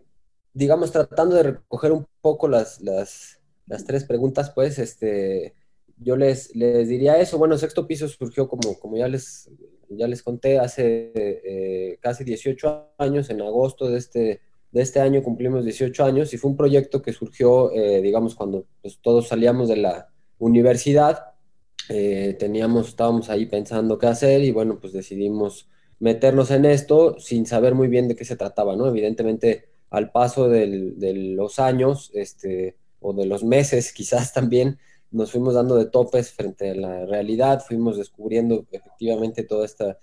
[0.52, 3.38] digamos, tratando de recoger un poco las, las,
[3.86, 5.54] tres preguntas, pues, este,
[5.96, 7.38] yo les, les diría eso.
[7.38, 9.50] Bueno, Sexto Piso surgió, como, como ya, les,
[9.88, 14.40] ya les conté, hace eh, casi 18 años, en agosto de este,
[14.72, 18.66] de este año cumplimos 18 años, y fue un proyecto que surgió, eh, digamos, cuando
[18.82, 20.08] pues, todos salíamos de la
[20.38, 21.26] universidad,
[21.88, 27.46] eh, teníamos, estábamos ahí pensando qué hacer, y bueno, pues decidimos meternos en esto sin
[27.46, 28.88] saber muy bien de qué se trataba, ¿no?
[28.88, 30.66] Evidentemente al paso de
[31.36, 34.78] los años, este, o de los meses quizás también,
[35.10, 39.98] nos fuimos dando de topes frente a la realidad, fuimos descubriendo efectivamente toda esta,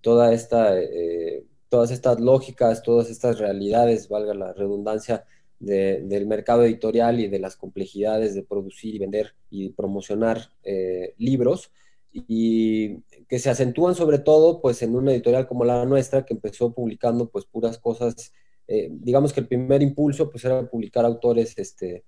[0.00, 5.24] toda esta, eh, todas estas lógicas, todas estas realidades, valga la redundancia,
[5.60, 11.72] del mercado editorial y de las complejidades de producir y vender y promocionar eh, libros
[12.12, 16.72] y que se acentúan sobre todo pues en una editorial como la nuestra que empezó
[16.72, 18.32] publicando pues puras cosas
[18.70, 22.04] eh, digamos que el primer impulso pues era publicar autores este,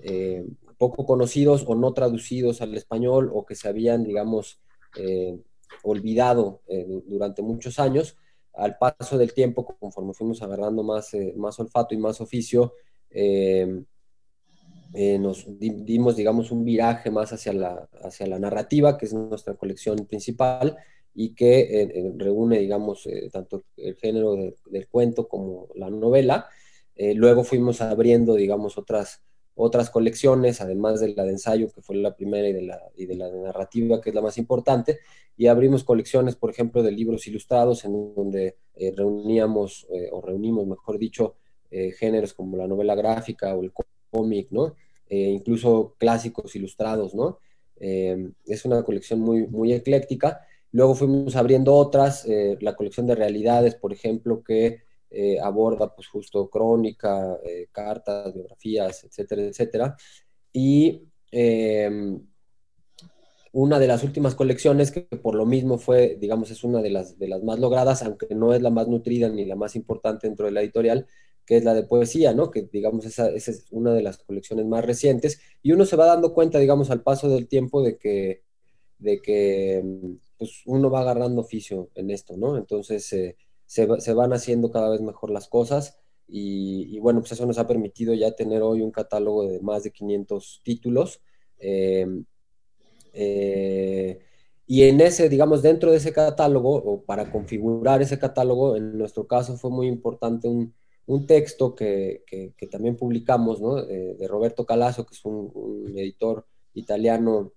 [0.00, 0.44] eh,
[0.76, 4.60] poco conocidos o no traducidos al español o que se habían, digamos,
[4.96, 5.38] eh,
[5.84, 6.60] olvidado
[7.06, 8.18] durante muchos años.
[8.52, 12.74] Al paso del tiempo, conforme fuimos agarrando más, más olfato y más oficio,
[15.18, 20.04] nos dimos, digamos, un viraje más hacia la, hacia la narrativa, que es nuestra colección
[20.06, 20.76] principal,
[21.14, 26.48] y que eh, eh, reúne, digamos, eh, tanto el género del cuento como la novela.
[27.14, 29.22] luego fuimos abriendo, digamos, otras,
[29.54, 33.06] otras colecciones, además de la de ensayo, que fue la primera, y de la, y
[33.06, 35.00] de la de narrativa, que es la más importante,
[35.36, 38.56] y abrimos colecciones, por ejemplo, de libros ilustrados, en donde
[38.94, 41.34] reuníamos, o reunimos, mejor dicho,
[41.98, 43.72] géneros como la novela gráfica o el
[44.10, 44.76] cómic, ¿no?
[45.08, 47.38] incluso clásicos ilustrados, ¿no?
[47.80, 53.74] es una colección muy, muy ecléctica Luego fuimos abriendo otras, eh, la colección de realidades,
[53.74, 59.96] por ejemplo, que eh, aborda pues justo crónica, eh, cartas, biografías, etcétera, etcétera.
[60.52, 62.18] Y em,
[63.52, 67.18] una de las últimas colecciones que por lo mismo fue, digamos, es una de las,
[67.18, 70.46] de las más logradas, aunque no es la más nutrida ni la más importante dentro
[70.46, 71.06] de la editorial,
[71.44, 72.50] que es la de poesía, ¿no?
[72.50, 76.06] Que digamos esa, esa, es una de las colecciones más recientes y uno se va
[76.06, 78.42] dando cuenta, digamos, al paso del tiempo de que,
[78.98, 82.56] de que em, pues uno va agarrando oficio en esto, ¿no?
[82.56, 87.58] Entonces eh, se, van haciendo cada vez mejor las cosas y, bueno, pues eso nos
[87.58, 91.20] ha permitido ya tener hoy un catálogo de más de 500 títulos.
[91.60, 92.24] Em,
[93.12, 94.18] eh,
[94.66, 99.28] y en ese, digamos, dentro de ese catálogo, o para configurar ese catálogo, en nuestro
[99.28, 100.74] caso fue muy importante un,
[101.28, 102.24] texto que,
[102.68, 103.78] también publicamos, ¿no?
[103.78, 107.52] Eh, de Roberto Calazo, que es un, editor italiano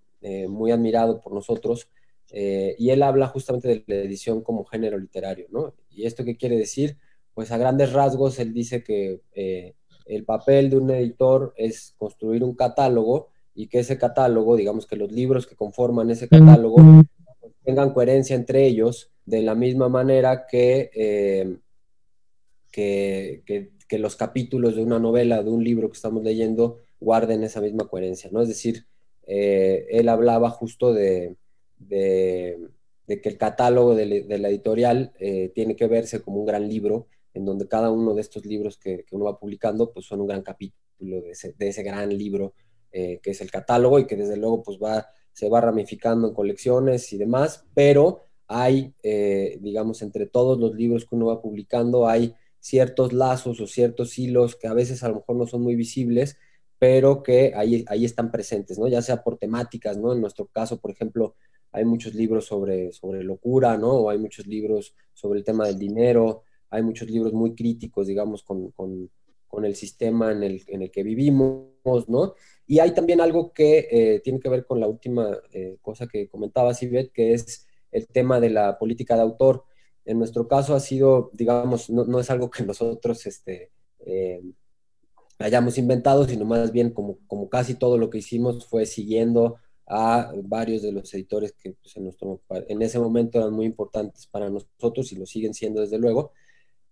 [0.50, 1.88] muy admirado por nosotros,
[2.32, 5.74] eh, y él habla justamente de la edición como género literario, ¿no?
[5.90, 6.98] ¿Y esto qué quiere decir?
[7.34, 12.44] Pues a grandes rasgos él dice que eh, el papel de un editor es construir
[12.44, 16.78] un catálogo y que ese catálogo, digamos que los libros que conforman ese catálogo
[17.64, 21.58] tengan coherencia entre ellos de la misma manera que, eh,
[22.72, 23.44] que,
[23.88, 27.88] que, los capítulos de una novela, de un libro que estamos leyendo, guarden esa misma
[27.88, 28.42] coherencia, ¿no?
[28.42, 28.86] Es decir,
[29.26, 31.38] él hablaba justo de,
[31.78, 32.58] de,
[33.08, 37.46] que el catálogo de, la editorial eh, tiene que verse como un gran libro, en
[37.46, 41.22] donde cada uno de estos libros que, uno va publicando, pues son un gran capítulo
[41.22, 42.54] de ese, gran libro
[42.92, 46.34] eh, que es el catálogo y que desde luego pues va, se va ramificando en
[46.34, 52.08] colecciones y demás, pero hay, eh, digamos, entre todos los libros que uno va publicando,
[52.08, 55.76] hay ciertos lazos o ciertos hilos que a veces a lo mejor no son muy
[55.76, 56.38] visibles,
[56.80, 58.88] pero que ahí, ahí están presentes, ¿no?
[58.88, 60.14] Ya sea por temáticas, ¿no?
[60.14, 61.36] En nuestro caso, por ejemplo,
[61.76, 63.92] hay muchos libros sobre, sobre locura, ¿no?
[63.92, 68.44] O hay muchos libros sobre el tema del dinero, hay muchos libros muy críticos, digamos,
[68.44, 69.12] con, con,
[69.46, 72.34] con el sistema en el, en el, que vivimos, ¿no?
[72.66, 76.30] Y hay también algo que eh, tiene que ver con la última eh, cosa que
[76.30, 79.66] comentaba Sibet, que es el tema de la política de autor.
[80.06, 83.72] En nuestro caso ha sido, digamos, no, no es algo que nosotros este,
[84.06, 84.42] eh,
[85.40, 89.58] hayamos inventado, sino más bien como, como casi todo lo que hicimos fue siguiendo
[89.88, 91.96] a varios de los editores que pues,
[92.68, 96.32] en, ese momento eran muy importantes para nosotros y lo siguen siendo desde luego.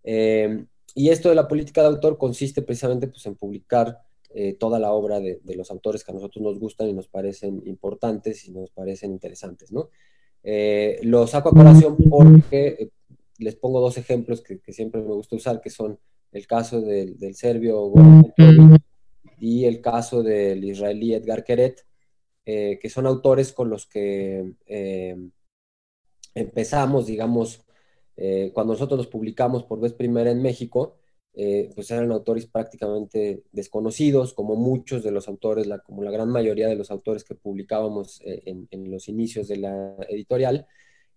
[0.04, 0.66] Eh,
[0.96, 4.00] y esto de la política de autor consiste precisamente pues, en publicar
[4.36, 7.64] eh, toda la obra de, los autores que a nosotros nos gustan y nos parecen
[7.66, 9.72] importantes y nos parecen interesantes.
[9.72, 9.90] ¿no?
[10.44, 12.90] Eh, lo saco a colación porque
[13.40, 15.98] les pongo dos ejemplos que, siempre me gusta usar, que son
[16.32, 17.92] el caso del, del serbio
[19.40, 21.86] y el caso del israelí Edgar Keret,
[22.46, 25.18] eh, que son autores con los que eh,
[26.36, 27.66] empezamos, digamos,
[28.18, 30.98] eh, cuando nosotros los publicamos por vez primera en México,
[31.76, 36.68] pues eran autores prácticamente desconocidos, como muchos de los autores, la, como la gran mayoría
[36.68, 40.68] de los autores que publicábamos en, en, los inicios de la editorial.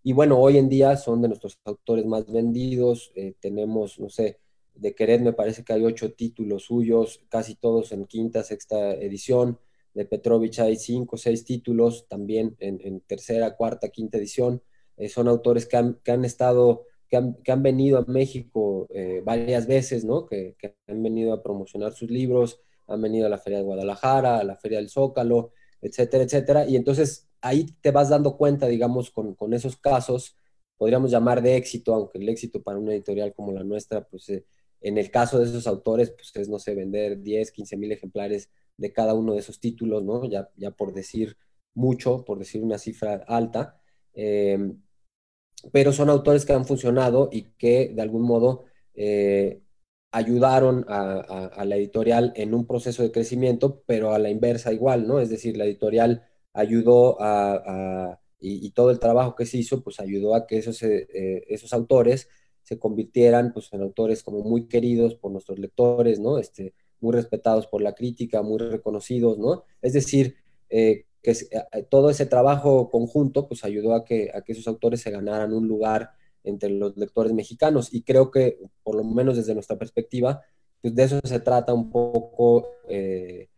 [0.03, 4.39] Y bueno, hoy en día son de nuestros autores más vendidos, tenemos, no sé,
[4.75, 9.59] de Querer me parece que hay ocho títulos suyos, casi todos en quinta, sexta edición
[9.97, 14.63] de Petrovich hay cinco o seis títulos, también en, tercera, cuarta, quinta edición.
[14.99, 18.87] Eh, son autores que han, que han estado, que han, que han, venido a México
[18.91, 20.27] eh, varias veces, ¿no?
[20.27, 24.39] Que, que, han venido a promocionar sus libros, han venido a la Feria de Guadalajara,
[24.39, 26.69] a la Feria del Zócalo, etcétera, etcétera.
[26.69, 30.37] Y entonces ahí te vas dando cuenta, digamos, con, con esos casos,
[30.77, 34.45] podríamos llamar de éxito, aunque el éxito para una editorial como la nuestra, pues eh,
[34.83, 38.51] en el caso de esos autores, pues es, no sé, vender 10, 15 mil ejemplares
[38.77, 40.25] de cada uno de esos títulos, ¿no?
[40.27, 41.37] Ya, ya por decir
[41.75, 43.81] mucho, por decir una cifra alta,
[44.15, 44.59] eh,
[45.73, 48.65] pero son autores que han funcionado y que de algún modo
[48.95, 49.63] eh,
[50.13, 55.21] ayudaron a, la editorial en un proceso de crecimiento, pero a la inversa igual, ¿no?
[55.21, 56.25] Es decir, la editorial
[56.55, 60.83] ayudó a, y, y, todo el trabajo que se hizo, pues ayudó a que esos,
[60.83, 62.29] eh, esos autores
[62.63, 66.39] se convirtieran pues, en autores como muy queridos por nuestros lectores, ¿no?
[66.39, 69.65] Este, muy respetados por la crítica, muy reconocidos, ¿no?
[69.83, 70.37] Es decir,
[70.71, 75.01] eh, que eh, todo ese trabajo conjunto pues ayudó a que, a que esos autores
[75.01, 76.11] se ganaran un lugar
[76.45, 80.43] entre los lectores mexicanos y creo que por lo menos desde nuestra perspectiva
[80.81, 83.49] pues de eso se trata un poco eh,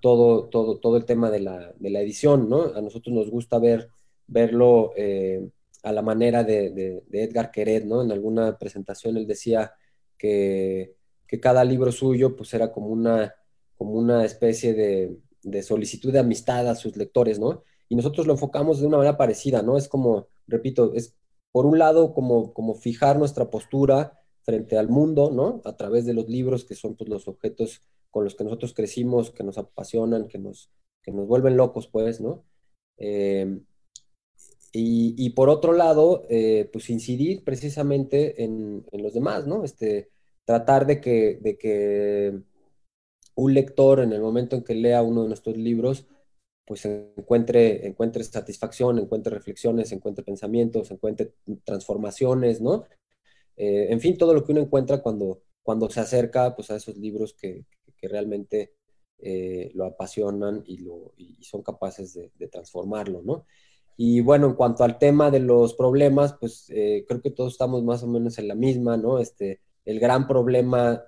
[0.00, 2.74] todo, todo, todo el tema de la, de la, edición, ¿no?
[2.74, 3.90] A nosotros nos gusta ver,
[4.26, 5.46] verlo eh,
[5.82, 8.02] a la manera de, de, de, Edgar Queret, ¿no?
[8.02, 9.74] En alguna presentación él decía
[10.16, 10.94] que
[11.28, 13.34] que cada libro suyo pues era como una,
[13.76, 17.62] como una especie de, de, solicitud de amistad a sus lectores, ¿no?
[17.88, 19.76] Y nosotros lo enfocamos de una manera parecida, ¿no?
[19.76, 21.14] Es como, repito, es
[21.52, 25.60] por un lado como, como fijar nuestra postura frente al mundo, ¿no?
[25.64, 29.30] A través de los libros que son pues los objetos con los que nosotros crecimos,
[29.30, 30.70] que nos apasionan, que nos,
[31.02, 32.44] que nos vuelven locos, pues, ¿no?
[32.96, 33.60] Eh,
[34.72, 39.64] y, y, por otro lado, eh, pues incidir precisamente en, en, los demás, ¿no?
[39.64, 40.10] Este,
[40.48, 42.40] tratar de que, de que
[43.34, 46.06] un lector en el momento en que lea uno de nuestros libros,
[46.66, 51.34] pues encuentre, encuentre satisfacción, encuentre reflexiones, encuentre pensamientos, encuentre
[51.64, 52.86] transformaciones, ¿no?
[53.58, 56.96] Eh, en fin, todo lo que uno encuentra cuando, cuando se acerca pues, a esos
[56.96, 57.66] libros que,
[57.98, 58.72] que realmente
[59.18, 63.44] eh, lo apasionan y, lo, y son capaces de, transformarlo, ¿no?
[63.98, 67.82] Y bueno, en cuanto al tema de los problemas, pues eh, creo que todos estamos
[67.84, 69.18] más o menos en la misma, ¿no?
[69.18, 71.02] Este, el gran problema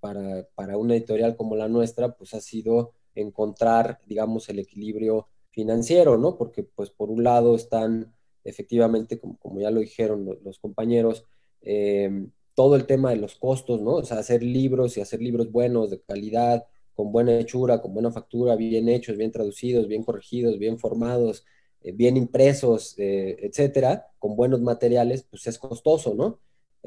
[0.00, 6.18] para, para, una editorial como la nuestra, pues ha sido encontrar, digamos, el equilibrio financiero,
[6.18, 6.36] ¿no?
[6.36, 8.14] Porque, pues, por un lado están,
[8.44, 11.24] efectivamente, como, como ya lo dijeron los, compañeros,
[11.62, 13.92] eh, todo el tema de los costos, ¿no?
[13.94, 18.10] O sea, hacer libros y hacer libros buenos, de calidad, con buena hechura, con buena
[18.12, 21.46] factura, bien hechos, bien traducidos, bien corregidos, bien formados,
[21.80, 26.40] eh, bien impresos, eh, etcétera, con buenos materiales, pues es costoso, ¿no?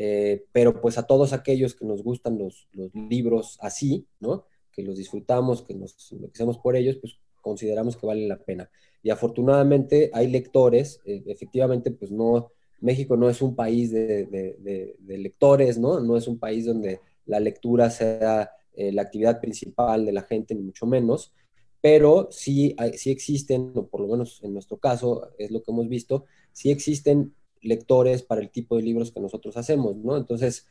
[0.03, 4.45] Eh, pero pues a todos aquellos que nos gustan los, los, libros así, ¿no?
[4.71, 8.67] Que los disfrutamos, que nos enloquecemos por ellos, pues consideramos que valen la pena.
[9.03, 14.57] Y afortunadamente hay lectores, eh, efectivamente, pues no, México no es un país de, de,
[14.57, 15.99] de, de, lectores, ¿no?
[15.99, 20.55] No es un país donde la lectura sea eh, la actividad principal de la gente,
[20.55, 21.31] ni mucho menos,
[21.79, 25.69] pero sí, hay, sí existen, o por lo menos en nuestro caso es lo que
[25.69, 30.17] hemos visto, sí existen lectores para el tipo de libros que nosotros hacemos, ¿no?
[30.17, 30.67] Entonces,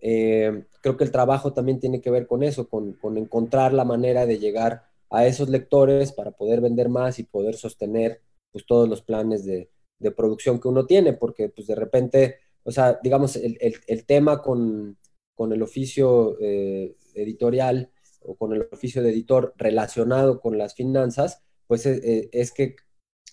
[0.00, 3.84] eh, creo que el trabajo también tiene que ver con eso, con, con, encontrar la
[3.84, 8.20] manera de llegar a esos lectores para poder vender más y poder sostener
[8.52, 12.70] pues, todos los planes de, de producción que uno tiene, porque pues de repente, o
[12.70, 14.98] sea, digamos, el, el, tema con,
[15.34, 17.90] con, el oficio eh, editorial
[18.20, 22.76] o con el oficio de editor relacionado con las finanzas, pues eh, es, que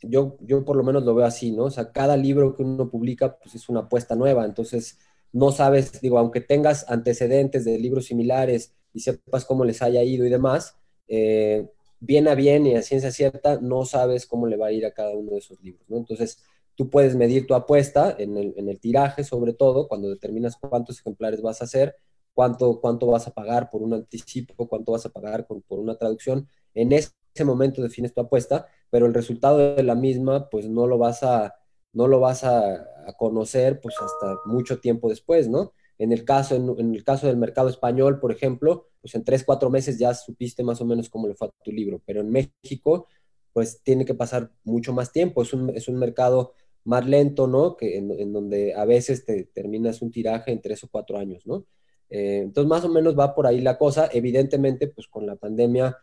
[0.01, 1.65] yo, yo por lo menos lo veo así, ¿no?
[1.65, 4.99] O sea, cada libro que uno publica, pues es una apuesta nueva, entonces
[5.33, 10.25] no sabes, digo, aunque tengas antecedentes de libros similares y sepas cómo les haya ido
[10.25, 10.75] y demás,
[11.07, 14.85] eh, bien a bien y a ciencia cierta, no sabes cómo le va a ir
[14.85, 15.97] a cada uno de esos libros, ¿no?
[15.97, 16.43] Entonces,
[16.75, 21.61] tú puedes medir tu apuesta en el, tiraje, sobre todo, cuando determinas cuántos ejemplares vas
[21.61, 21.95] a hacer,
[22.33, 26.47] cuánto, cuánto vas a pagar por un anticipo, cuánto vas a pagar por una traducción.
[26.73, 27.11] En ese
[27.43, 31.55] momento defines tu apuesta, pero el resultado de la misma, pues no lo vas a,
[31.93, 35.73] no lo vas a, conocer pues hasta mucho tiempo después, ¿no?
[35.97, 39.69] En el, caso, en, el caso del mercado español, por ejemplo, pues en tres, cuatro
[39.69, 43.07] meses ya supiste más o menos cómo le fue a tu libro, pero en México,
[43.53, 46.53] pues tiene que pasar mucho más tiempo, es un, es un mercado
[46.84, 47.77] más lento, ¿no?
[47.77, 51.65] Que en, donde a veces te terminas un tiraje en tres o cuatro años, ¿no?
[52.09, 54.09] Eh, entonces, más o menos va por ahí la cosa.
[54.11, 55.97] Evidentemente, pues con la pandemia,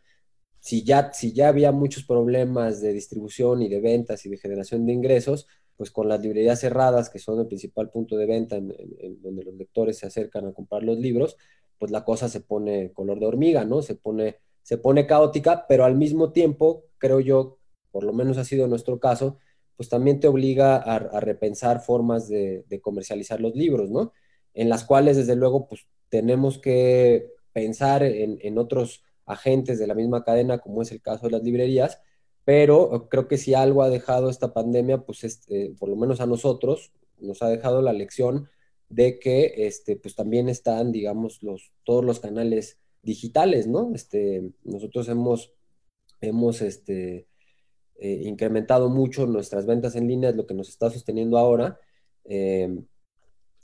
[0.68, 4.84] si ya, si ya había muchos problemas de distribución y de ventas y de generación
[4.84, 5.46] de ingresos,
[5.78, 8.74] pues con las librerías cerradas, que son el principal punto de venta en,
[9.22, 11.38] donde los lectores se acercan a comprar los libros,
[11.78, 13.80] pues la cosa se pone color de hormiga, ¿no?
[13.80, 17.56] Se pone, se pone caótica, pero al mismo tiempo, creo yo,
[17.90, 19.38] por lo menos ha sido nuestro caso,
[19.74, 24.12] pues también te obliga a, repensar formas de, comercializar los libros, ¿no?
[24.52, 29.94] En las cuales, desde luego, pues tenemos que pensar en, en otros agentes de la
[29.94, 32.00] misma cadena, como es el caso de las librerías,
[32.44, 36.26] pero creo que si algo ha dejado esta pandemia, pues este, por lo menos a
[36.26, 38.48] nosotros, nos ha dejado la lección
[38.88, 43.92] de que este, pues también están, digamos, los, todos los canales digitales, ¿no?
[43.94, 45.52] Este, nosotros hemos,
[46.20, 47.28] hemos este,
[47.96, 51.78] eh, incrementado mucho nuestras ventas en línea, es lo que nos está sosteniendo ahora.
[52.24, 52.86] Em,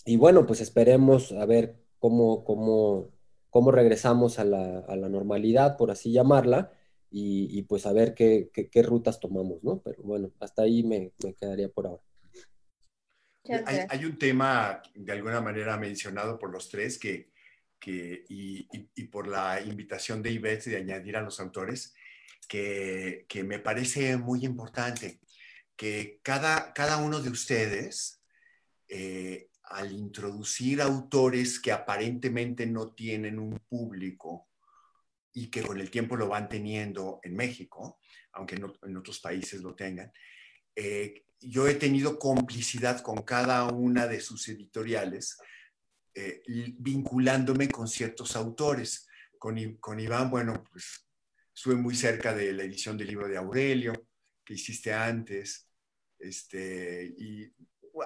[0.04, 3.10] y bueno, pues esperemos a ver cómo, cómo,
[3.54, 6.72] cómo regresamos a la, a la normalidad, por así llamarla
[7.08, 9.80] y, pues a ver qué, qué, rutas tomamos, ¿no?
[9.80, 12.02] Pero bueno, hasta ahí me, me quedaría por ahora.
[13.64, 17.30] Hay, hay, un tema de alguna manera mencionado por los tres que,
[17.78, 21.94] que y, y, por la invitación de Ivette de añadir a los autores,
[22.48, 25.20] que, que me parece muy importante,
[25.76, 28.20] que cada, cada uno de ustedes,
[28.88, 34.48] eh, al introducir autores que aparentemente no tienen un público,
[35.34, 37.98] y que con el tiempo lo van teniendo en México,
[38.32, 40.12] aunque en otros países lo tengan.
[40.76, 45.36] Eh, yo he tenido complicidad con cada una de sus editoriales,
[46.14, 46.40] eh,
[46.78, 49.08] vinculándome con ciertos autores.
[49.36, 51.04] Con, con Iván, bueno, pues
[51.52, 53.92] estuve muy cerca de la edición del libro de Aurelio,
[54.44, 55.68] que hiciste antes,
[56.18, 57.52] este, y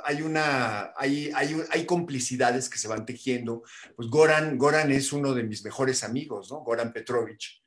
[0.04, 3.62] hay una, hay, hay, hay, complicidades que se van tejiendo.
[3.96, 6.58] Pues Goran, Goran es uno de mis mejores amigos, ¿no?
[6.58, 7.62] Goran Petrovich.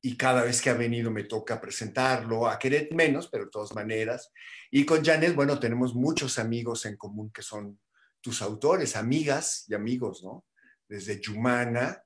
[0.00, 3.74] Y cada vez que ha venido me toca presentarlo, a querer menos, pero de todas
[3.74, 4.32] maneras.
[4.70, 7.78] Y con Janet, bueno, tenemos muchos amigos en común que son
[8.20, 10.44] tus autores, amigas y amigos, ¿no?
[10.88, 12.02] Desde Yumana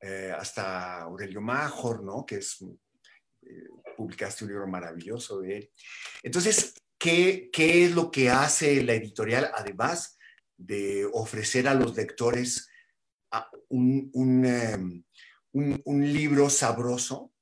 [0.00, 2.24] eh, hasta Aurelio Major, ¿no?
[2.26, 2.62] Que es,
[3.42, 5.70] eh, publicaste un libro maravilloso de él.
[6.22, 10.18] Entonces, ¿Qué, es lo que hace la editorial, además
[10.56, 12.68] de ofrecer a los lectores
[13.30, 15.04] ah, em,
[15.52, 17.32] un, libro sabroso?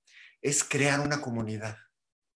[0.42, 1.76] Es crear una comunidad.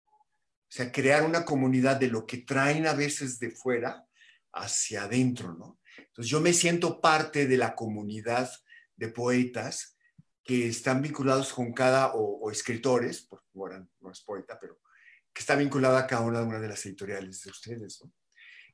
[0.08, 4.06] O sea, crear una comunidad de lo que traen a veces de fuera
[4.52, 5.80] hacia adentro, ¿no?
[5.98, 8.50] Entonces yo me siento parte de la comunidad
[8.96, 9.96] de poetas
[10.42, 14.80] que están vinculados con cada, o, escritores, porque bueno, no es poeta, pero
[15.32, 18.02] que está vinculada a cada una de las editoriales de ustedes.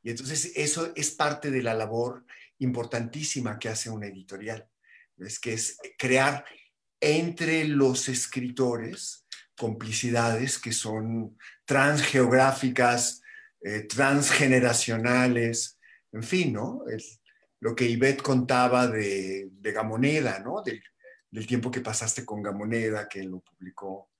[0.02, 2.24] Y entonces eso es parte de la labor
[2.58, 4.68] importantísima que hace una editorial,
[5.18, 6.44] es que es crear
[7.00, 9.26] entre los escritores
[9.56, 13.22] complicidades que son transgeográficas,
[13.62, 15.78] eh, transgeneracionales,
[16.12, 16.84] en fin, ¿no?
[17.60, 20.62] Lo que Ivette contaba de, de Gamoneda, ¿no?
[20.62, 20.82] Del,
[21.30, 24.10] del, tiempo que pasaste con Gamoneda, que lo publicó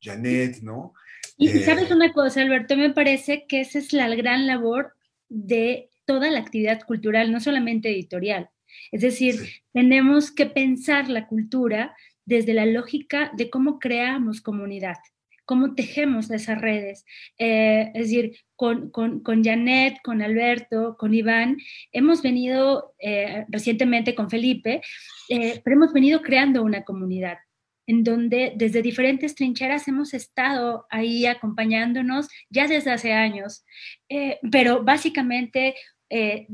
[0.00, 0.94] Janet, ¿no?
[1.36, 4.94] Y, sabes eh, una cosa, Alberto, me parece que esa es la gran labor
[5.28, 8.48] de toda la actividad cultural, no solamente editorial.
[8.92, 9.36] Es decir,
[9.72, 14.96] tenemos que pensar la cultura desde la lógica de cómo creamos comunidad,
[15.44, 17.04] cómo tejemos esas redes.
[17.38, 21.58] Eh, es decir, con, con, con, Janet, con Alberto, con Iván,
[21.92, 24.80] hemos venido eh, recientemente con Felipe,
[25.28, 27.38] pero hemos venido creando una comunidad
[27.86, 33.64] en donde desde diferentes trincheras hemos estado ahí acompañándonos ya desde hace años,
[34.08, 35.74] eh, pero básicamente
[36.10, 36.46] eh,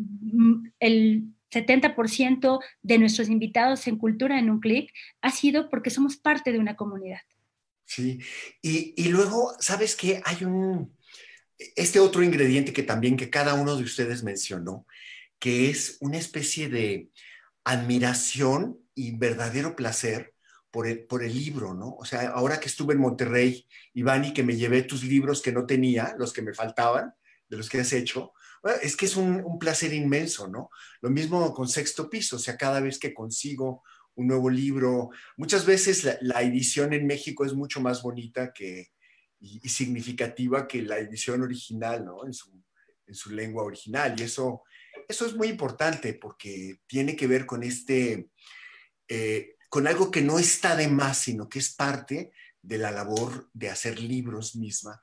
[0.78, 6.52] el 70% de nuestros invitados en Cultura en un clic ha sido porque somos parte
[6.52, 7.20] de una comunidad.
[7.84, 8.20] Sí,
[8.62, 10.22] y, y luego, ¿sabes qué?
[10.24, 10.96] Hay un,
[11.76, 14.86] este otro ingrediente que también que cada uno de ustedes mencionó,
[15.38, 17.08] que es una especie de
[17.64, 20.34] admiración y verdadero placer
[20.72, 21.94] por el, por el libro, ¿no?
[21.96, 25.52] O sea, ahora que estuve en Monterrey, Iván, y que me llevé tus libros que
[25.52, 27.14] no tenía, los que me faltaban,
[27.48, 28.32] de los que has hecho,
[28.80, 30.70] es que es un, placer inmenso, ¿no?
[31.02, 33.82] Lo mismo con sexto piso, o sea, cada vez que consigo
[34.14, 38.88] un nuevo libro, muchas veces la, edición en México es mucho más bonita que,
[39.40, 42.24] y, significativa que la edición original, ¿no?
[42.24, 42.50] En su,
[43.06, 44.14] en su lengua original.
[44.18, 44.62] Y eso,
[45.06, 48.30] eso es muy importante porque tiene que ver con este,
[49.06, 53.48] eh, con algo que no está de más, sino que es parte de la labor
[53.54, 55.00] de hacer libros misma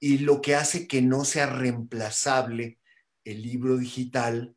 [0.00, 2.80] y lo que hace que no sea reemplazable
[3.22, 4.56] el libro digital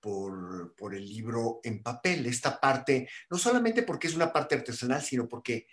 [0.00, 2.26] por, por, el libro en papel.
[2.26, 5.68] Esta parte, no solamente porque es una parte artesanal, sino porque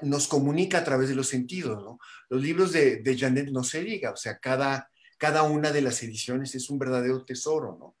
[0.00, 1.84] nos comunica a través de los sentidos.
[1.84, 1.98] ¿no?
[2.30, 6.02] Los libros de, de, Janet no se diga, o sea, cada, cada una de las
[6.02, 7.76] ediciones es un verdadero tesoro.
[7.78, 7.98] ¿no?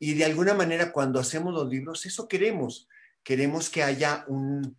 [0.00, 2.88] Y de alguna manera cuando hacemos los libros, eso queremos.
[3.28, 4.78] Queremos que haya un,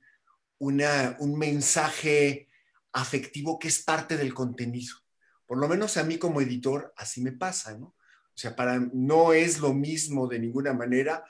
[0.57, 2.49] un mensaje
[2.93, 4.95] afectivo que es parte del contenido.
[5.45, 7.85] Por lo menos a mí como editor así me pasa, ¿no?
[7.85, 11.23] O sea, para no es lo mismo de ninguna manera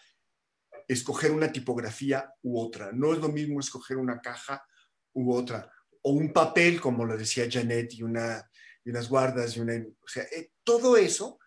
[0.88, 2.94] escoger una tipografía u otra.
[2.94, 4.66] No es lo mismo escoger una caja
[5.12, 5.70] u otra.
[6.02, 8.50] O un papel, como lo decía Janet, y, una,
[8.86, 9.74] y unas guardas, y una...
[9.76, 11.38] O sea, eh, todo eso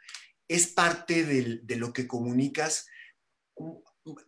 [0.46, 2.88] es parte de lo que comunicas.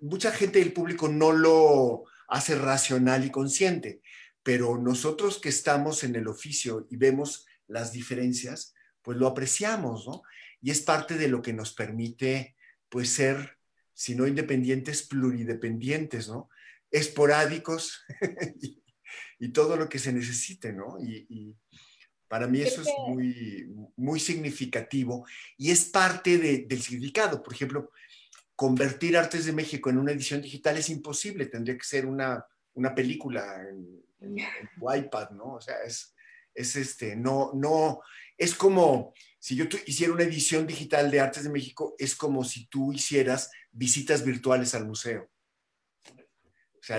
[0.01, 4.01] Mucha gente del público no lo hace racional y consciente,
[4.43, 10.23] pero nosotros que estamos en el oficio y vemos las diferencias, pues lo apreciamos, ¿no?
[10.65, 12.57] y es parte de lo que nos permite,
[12.89, 13.59] pues, ser,
[13.93, 16.49] si no independientes, pluridependientes, ¿no?
[16.91, 18.03] Esporádicos
[19.39, 20.97] y, todo lo que se necesite, ¿no?
[20.99, 21.55] Y,
[22.29, 25.27] para mí eso es muy, muy significativo
[25.59, 27.43] y es parte del significado.
[27.43, 27.93] Por ejemplo,
[28.57, 32.45] convertir Artes de México en una edición digital es imposible, tendría que ser una,
[32.75, 34.39] una película en, en,
[34.81, 35.55] iPad, ¿no?
[35.55, 36.15] O sea, es,
[36.55, 38.01] es este, no, no,
[38.37, 42.67] es como si yo hiciera una edición digital de Artes de México, es como si
[42.67, 45.31] tú hicieras visitas virtuales al museo.
[46.07, 46.99] O sea,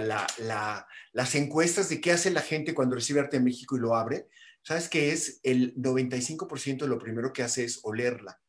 [1.14, 4.28] las encuestas de qué hace la gente cuando recibe Arte de México y lo abre,
[4.64, 5.39] ¿sabes qué es?
[5.43, 8.41] El 95% de lo primero que hace es olerla.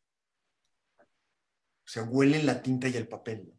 [1.87, 3.53] O sea, huelen la tinta y el papel.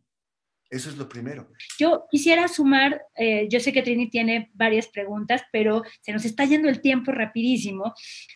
[0.70, 1.50] Eso es lo primero.
[1.80, 6.44] Yo quisiera sumar, eh, yo sé que Trini tiene varias preguntas, pero se nos está
[6.44, 7.94] yendo el tiempo rapidísimo.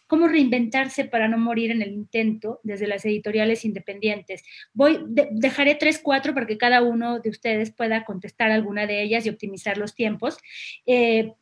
[0.07, 4.43] ¿Cómo reinventarse para no morir en el intento desde las editoriales independientes?
[4.71, 9.25] Voy, dejaré tres, cuatro para que cada uno de ustedes pueda contestar alguna de ellas
[9.25, 10.37] y optimizar los tiempos.
[10.85, 11.33] Eh,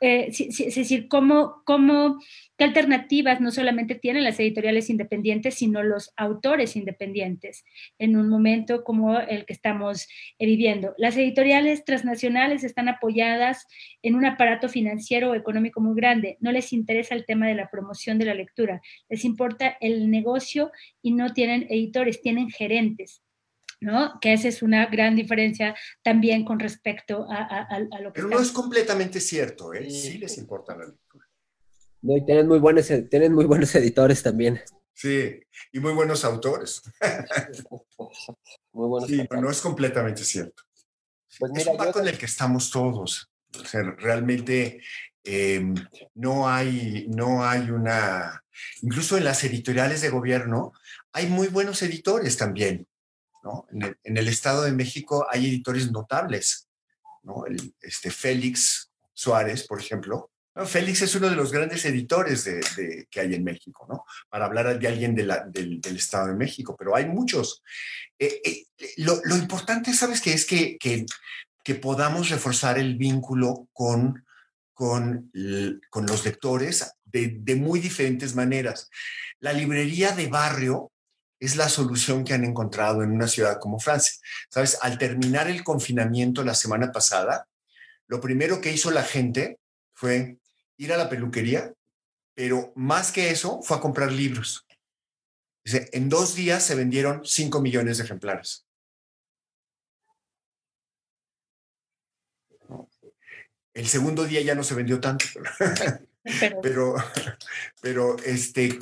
[0.00, 1.62] eh, es decir, cómo,
[2.56, 7.64] qué alternativas no solamente tienen las editoriales independientes, sino los autores independientes
[7.98, 10.06] en un momento como el que estamos
[10.38, 10.94] eh, viviendo.
[10.98, 13.66] Las editoriales transnacionales están apoyadas
[14.02, 16.36] en un aparato financiero o económico muy grande.
[16.40, 20.70] No les interesa el tema de la promoción de la lectura, les importa el negocio
[21.02, 23.22] y no tienen editores, tienen gerentes.
[23.80, 24.18] ¿No?
[24.20, 28.20] Que esa es una gran diferencia también con respecto a, lo que...
[28.20, 29.90] Pero no es completamente cierto, ¿eh?
[29.90, 31.26] Sí les importa la lectura.
[32.02, 34.60] No, y tienen muy, buenos, tienen muy buenos editores también.
[34.94, 35.40] Sí,
[35.72, 36.82] y muy buenos autores.
[38.72, 40.62] muy buenos sí, pero no es completamente cierto.
[41.38, 43.30] Pues es un marco en el que estamos todos.
[43.56, 44.80] O sea, realmente
[45.24, 45.74] em,
[46.14, 48.42] no, hay, no hay una...
[48.82, 50.72] Incluso en las editoriales de gobierno
[51.12, 52.86] hay muy buenos editores también.
[53.70, 56.68] En, el, Estado de México hay editores notables,
[57.22, 57.44] ¿no?
[57.80, 60.30] este Félix Suárez, por ejemplo.
[60.66, 64.04] Félix es uno de los grandes editores de, que hay en México, ¿no?
[64.28, 65.30] Para hablar de alguien del,
[65.96, 67.62] Estado de México, pero hay muchos.
[68.18, 68.66] Eh, eh,
[68.96, 70.32] lo, importante, ¿sabes qué?
[70.32, 71.06] Es que, que,
[71.76, 74.24] podamos reforzar el vínculo con,
[74.72, 75.30] con,
[75.90, 78.88] con los lectores de, de muy diferentes maneras.
[79.38, 80.90] La librería de barrio
[81.40, 84.14] es la solución que han encontrado en una ciudad como Francia.
[84.50, 87.48] Sabes, al terminar el confinamiento la semana pasada,
[88.06, 89.60] lo primero que hizo la gente
[89.94, 90.38] fue
[90.76, 91.72] ir a la peluquería,
[92.34, 94.66] pero más que eso fue a comprar libros.
[95.64, 98.66] En dos días se vendieron 5 millones de ejemplares.
[103.74, 105.24] El segundo día ya no se vendió tanto,
[106.62, 106.94] pero,
[107.80, 108.78] pero, este,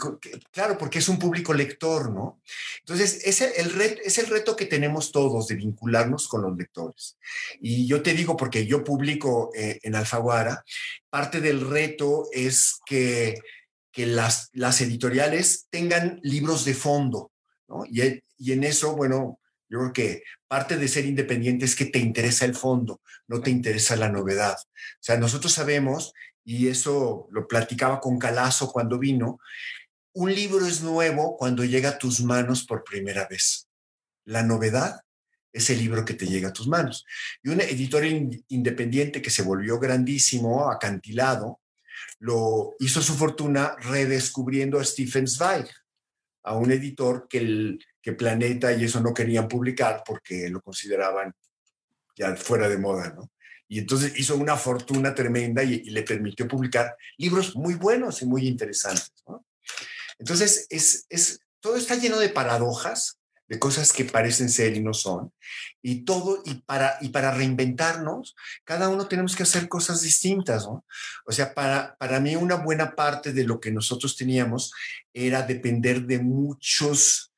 [0.51, 2.41] claro, porque es un público lector, ¿no?
[2.81, 7.17] Entonces, ese el reto, es el reto que tenemos todos de vincularnos con los lectores.
[7.61, 10.65] Y yo te digo, porque yo publico eh, en Alfaguara,
[11.11, 13.39] parte del reto es que,
[13.93, 17.33] que las, las editoriales tengan libros de fondo,
[17.69, 17.85] ¿no?
[17.87, 21.99] Y, y en eso, bueno, yo creo que parte de ser independiente es que te
[21.99, 24.57] interesa el fondo, no te interesa la novedad.
[24.57, 26.13] O sea, nosotros sabemos,
[26.47, 29.41] y eso lo platicaba con Calazo cuando vino,
[30.15, 33.69] un libro es nuevo cuando llega a tus manos por primera vez.
[34.25, 35.01] La novedad
[35.53, 37.05] es el libro que te llega a tus manos.
[37.43, 41.61] Y un editor independiente que se volvió grandísimo, acantilado,
[42.21, 45.69] lo hizo su fortuna redescubriendo a Stephen Zweig,
[46.45, 51.35] a un editor que el, que Planeta y eso no querían publicar porque lo consideraban
[52.17, 53.33] ya fuera de moda, ¿no?
[53.69, 58.47] Y entonces hizo una fortuna tremenda y, le permitió publicar libros muy buenos y muy
[58.47, 59.13] interesantes.
[60.19, 64.93] Entonces, es, es, todo está lleno de paradojas, de cosas que parecen ser y no
[64.93, 65.33] son.
[65.83, 70.85] Y todo, y para, y para reinventarnos, cada uno tenemos que hacer cosas distintas, ¿no?
[71.27, 74.73] O sea, para, para mí una buena parte de lo que nosotros teníamos
[75.13, 77.33] era depender de muchos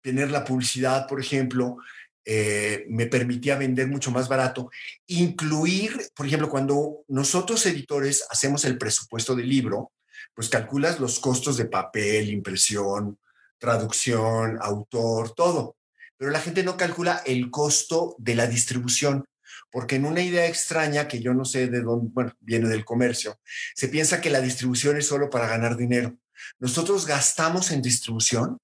[0.00, 1.78] tener la publicidad, por ejemplo,
[2.24, 4.70] eh, me permitía vender mucho más barato,
[5.06, 9.92] incluir, por ejemplo, cuando nosotros editores hacemos el presupuesto del libro,
[10.34, 13.18] pues calculas los costos de papel, impresión,
[13.58, 15.76] traducción, autor, todo.
[16.16, 19.24] Pero la gente no calcula el costo de la distribución,
[19.70, 23.38] porque en una idea extraña que yo no sé de dónde, bueno, viene del comercio,
[23.74, 26.16] se piensa que la distribución es solo para ganar dinero.
[26.58, 28.58] Nosotros gastamos en distribución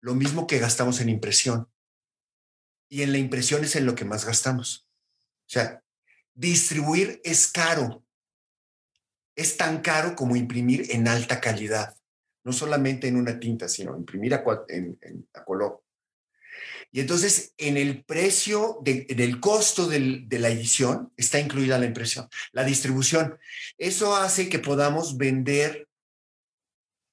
[0.00, 1.68] lo mismo que gastamos en impresión.
[2.88, 4.86] Y en la impresión es en lo que más gastamos.
[5.46, 5.82] O sea,
[6.34, 8.04] distribuir es caro.
[9.34, 11.96] Es tan caro como imprimir en alta calidad.
[12.44, 14.98] No solamente en una tinta, sino imprimir a, en,
[15.44, 15.82] color.
[16.92, 21.86] Y entonces, en el precio, de, en el costo de la edición, está incluida la
[21.86, 23.38] impresión, la distribución.
[23.76, 25.88] Eso hace que podamos vender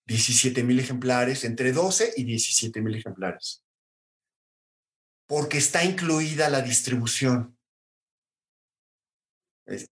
[0.05, 3.62] 17 mil ejemplares, entre 12 y 17 mil ejemplares.
[5.27, 7.57] Porque está incluida la distribución.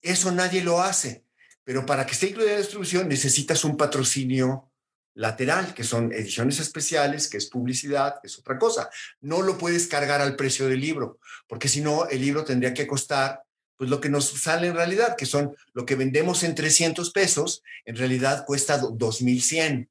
[0.01, 1.25] Eso nadie lo hace,
[1.63, 4.71] pero para que esté incluida la distribución necesitas un patrocinio
[5.13, 8.89] lateral, que son ediciones especiales, que es publicidad, que es otra cosa.
[9.19, 12.87] No lo puedes cargar al precio del libro, porque si no, el libro tendría que
[12.87, 13.43] costar
[13.77, 17.63] pues lo que nos sale en realidad, que son lo que vendemos en 300 pesos,
[17.83, 19.89] en realidad cuesta 2.100.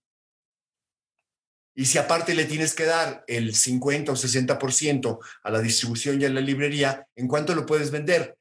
[1.80, 6.26] Y si aparte le tienes que dar el 50 o 60% a la distribución y
[6.26, 8.36] a la librería, ¿en cuánto lo puedes vender?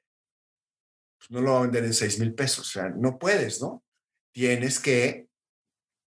[1.18, 2.68] Pues no lo va a vender en 6 mil pesos.
[2.68, 3.82] O sea, no puedes, ¿no?
[4.34, 5.30] Tienes que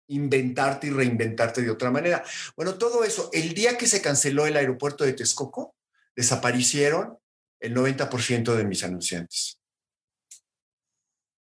[0.07, 2.21] inventarte y reinventarte de otra manera.
[2.57, 5.77] Bueno, todo eso, el día que se canceló el aeropuerto de Texcoco,
[6.13, 7.17] desaparecieron
[7.61, 9.57] el 90% de mis anunciantes.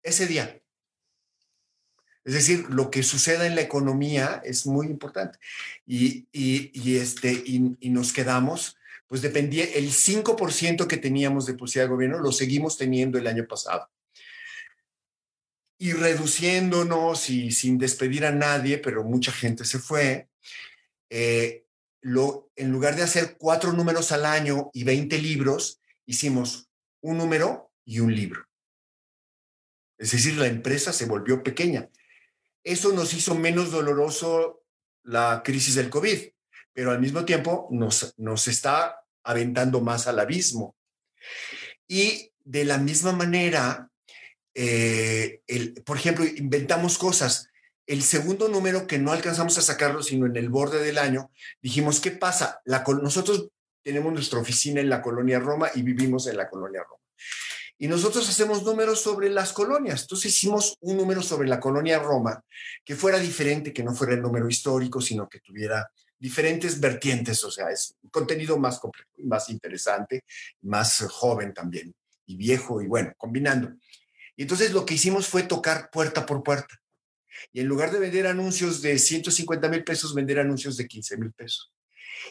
[0.01, 0.59] Ese día.
[2.25, 5.37] Es decir, lo que suceda en la economía es muy importante.
[5.85, 6.27] Y,
[6.97, 12.31] este, y, nos quedamos, pues dependía, el 5% que teníamos de publicidad de gobierno lo
[12.31, 13.91] seguimos teniendo el año pasado.
[15.77, 20.27] Y reduciéndonos y sin despedir a nadie, pero mucha gente se fue,
[21.11, 21.65] eh,
[22.01, 26.69] lo, en lugar de hacer cuatro números al año y 20 libros, hicimos
[27.01, 28.47] un número y un libro.
[29.99, 31.89] Es decir, la empresa se volvió pequeña.
[32.65, 34.63] Eso nos hizo menos doloroso
[35.03, 36.17] la crisis del COVID,
[36.73, 40.75] pero al mismo tiempo nos, nos está aventando más al abismo.
[41.87, 43.89] Y de la misma manera,
[44.55, 45.41] eh,
[45.85, 47.49] por ejemplo, inventamos cosas.
[47.85, 51.99] El segundo número que no alcanzamos a sacarlo, sino en el borde del año, dijimos,
[51.99, 52.61] ¿qué pasa?
[52.65, 53.49] La, nosotros
[53.83, 57.03] tenemos nuestra oficina en la colonia Roma y vivimos en la colonia Roma.
[57.77, 60.03] Y nosotros hacemos números sobre las colonias.
[60.03, 62.41] Entonces hicimos un número sobre la colonia Roma
[62.83, 67.51] que fuera diferente, que no fuera el número histórico, sino que tuviera diferentes vertientes, o
[67.51, 70.23] sea, es un contenido más complejo, más interesante,
[70.61, 71.93] más joven también,
[72.25, 73.73] y viejo, y bueno, combinando.
[74.37, 76.81] Y entonces lo que hicimos fue tocar puerta por puerta.
[77.51, 81.33] Y en lugar de vender anuncios de 150 mil pesos, vender anuncios de 15 mil
[81.33, 81.74] pesos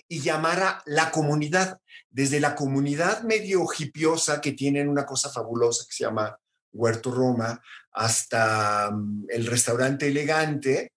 [0.08, 1.78] y llamar a la comunidad,
[2.10, 6.38] desde la comunidad medio hipiosa que tienen una cosa fabulosa que se llama
[6.72, 7.60] Huerto Roma,
[7.92, 10.92] hasta mm, el restaurante elegante,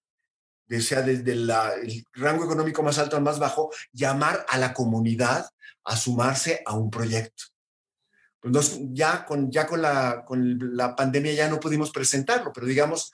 [0.81, 1.51] sea, desde el
[2.13, 5.49] rango económico más alto al más bajo, llamar a la comunidad
[5.85, 7.45] a sumarse a un proyecto.
[8.41, 13.11] pues ya, con, ya con, la, con la pandemia ya no pudimos presentarlo, pero digamos,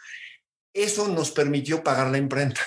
[0.74, 2.62] eso nos permitió pagar la imprenta.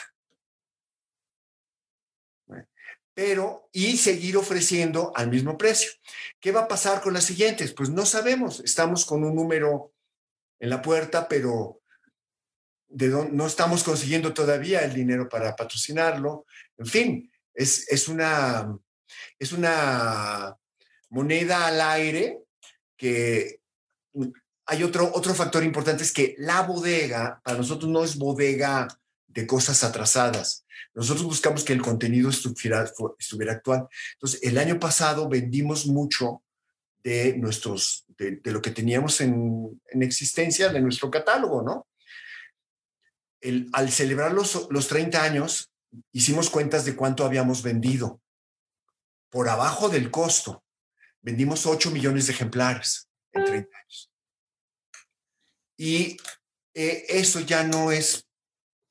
[3.16, 5.90] Pero, y seguir ofreciendo al mismo precio.
[6.38, 7.72] ¿Qué va a pasar con las siguientes?
[7.72, 8.60] Pues no sabemos.
[8.60, 9.94] Estamos con un número
[10.60, 11.80] en la puerta, pero
[12.88, 16.44] de no estamos consiguiendo todavía el dinero para patrocinarlo.
[16.76, 18.78] En fin, es, es, una,
[19.38, 20.54] es una
[21.08, 22.42] moneda al aire
[22.98, 23.62] que
[24.66, 28.86] hay otro, otro factor importante, es que la bodega para nosotros no es bodega
[29.36, 30.64] de cosas atrasadas.
[30.94, 33.86] Nosotros buscamos que el contenido estuviera, estuviera actual.
[34.14, 36.42] Entonces, el año pasado vendimos mucho
[37.04, 41.86] de, nuestros, de, lo que teníamos en, en, existencia, de nuestro catálogo, ¿no?
[43.42, 45.70] El, al celebrar los, los 30 años,
[46.12, 48.22] hicimos cuentas de cuánto habíamos vendido.
[49.28, 50.64] Por abajo del costo,
[51.20, 53.78] vendimos 8 millones de ejemplares en 30 ah.
[53.78, 54.10] años.
[55.76, 56.16] Y
[56.72, 58.25] eh, eso ya no es,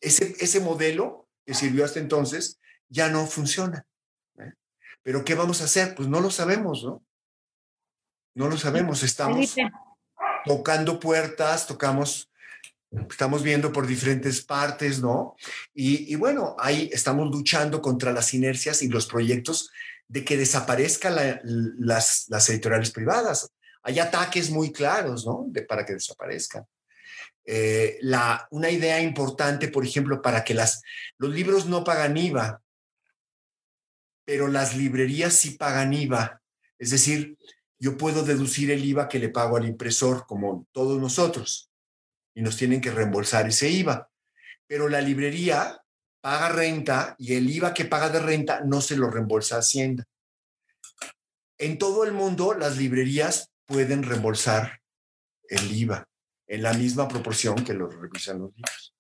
[0.05, 3.85] ese, ese modelo que sirvió hasta entonces ya no funciona.
[4.39, 4.53] ¿eh?
[5.03, 5.95] Pero ¿qué vamos a hacer?
[5.95, 7.03] Pues no lo sabemos, ¿no?
[8.35, 9.03] No lo sabemos.
[9.03, 9.55] Estamos
[10.45, 12.29] tocando puertas, tocamos,
[13.09, 15.35] estamos viendo por diferentes partes, ¿no?
[15.73, 19.71] Y, y bueno, ahí estamos luchando contra las inercias y los proyectos
[20.07, 21.15] de que desaparezcan
[21.79, 23.49] las, las editoriales privadas.
[23.83, 25.45] Hay ataques muy claros, ¿no?
[25.47, 26.65] De, para que desaparezcan.
[27.45, 30.81] Eh, la, una idea importante, por ejemplo, para que las,
[31.17, 32.61] los libros no pagan IVA,
[34.25, 36.41] pero las librerías sí pagan IVA.
[36.79, 37.37] Es decir,
[37.77, 41.69] yo puedo deducir el IVA que le pago al impresor, como todos nosotros,
[42.33, 44.09] y nos tienen que reembolsar ese IVA.
[44.67, 45.79] Pero la librería
[46.21, 50.05] paga renta y el IVA que paga de renta no se lo reembolsa Hacienda.
[51.59, 54.81] En todo el mundo, las librerías pueden reembolsar
[55.47, 56.07] el IVA
[56.47, 58.93] en la misma proporción que lo revisan los libros.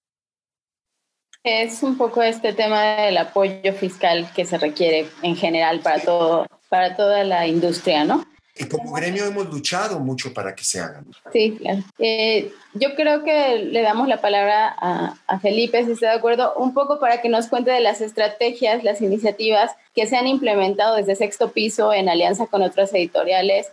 [1.43, 6.47] Es un poco este tema del apoyo fiscal que se requiere en general para todo,
[6.69, 8.25] para toda la industria, ¿no?
[8.57, 11.05] Y como gremio hemos luchado mucho para que se hagan.
[11.33, 11.83] Sí, claro.
[11.99, 16.53] Eh, yo creo que le damos la palabra a, a, Felipe, si está de acuerdo,
[16.55, 20.95] un poco para que nos cuente de las estrategias, las iniciativas que se han implementado
[20.95, 23.67] desde sexto piso en alianza con otras editoriales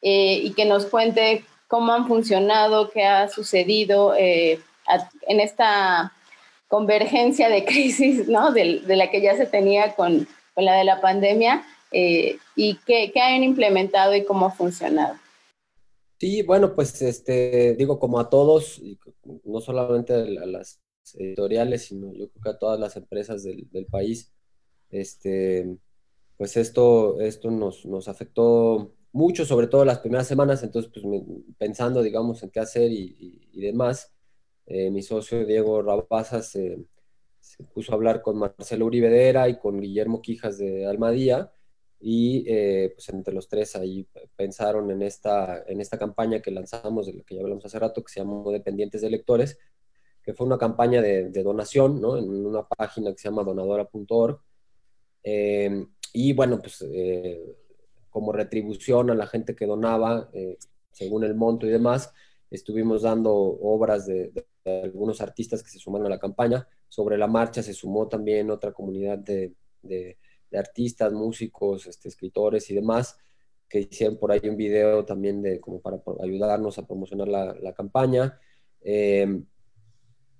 [0.00, 4.60] eh, y que nos cuente cómo han funcionado, qué ha sucedido eh,
[5.26, 6.12] en esta
[6.68, 8.52] convergencia de crisis, ¿no?
[8.52, 13.10] De, la que ya se tenía con, con la de la pandemia eh, y qué,
[13.12, 15.14] qué, han implementado y cómo ha funcionado.
[16.18, 18.80] Sí, bueno, pues este, digo, como a todos,
[19.44, 20.80] no solamente a las
[21.14, 24.32] editoriales, sino yo creo que a todas las empresas del, del país,
[24.90, 25.76] este,
[26.36, 31.04] pues esto, esto nos, nos afectó mucho, sobre todo las primeras semanas, entonces pues
[31.56, 34.12] pensando, digamos, en qué hacer y, demás,
[34.66, 36.84] eh, mi socio Diego Rabazas se
[37.72, 41.52] puso a hablar con Marcelo Urivedera y con Guillermo Quijas de Almadía
[42.00, 47.06] y eh, pues entre los tres ahí pensaron en esta, en esta campaña que lanzamos,
[47.06, 49.58] de la que ya hablamos hace rato, que se llamó Dependientes de Lectores,
[50.24, 52.16] que fue una campaña de, donación, ¿no?
[52.18, 54.40] En una página que se llama donadora.org.
[55.22, 56.84] Eh, y bueno, pues
[58.14, 60.56] como retribución a la gente que donaba, eh,
[60.92, 62.12] según el monto y demás,
[62.48, 64.30] estuvimos dando obras de,
[64.64, 66.68] algunos artistas que se sumaron a la campaña.
[66.88, 69.52] Sobre la marcha se sumó también otra comunidad de,
[70.52, 73.18] artistas, músicos, este, escritores y demás,
[73.68, 78.38] que hicieron por ahí un video también de como para ayudarnos a promocionar la, campaña.
[78.80, 79.44] Em,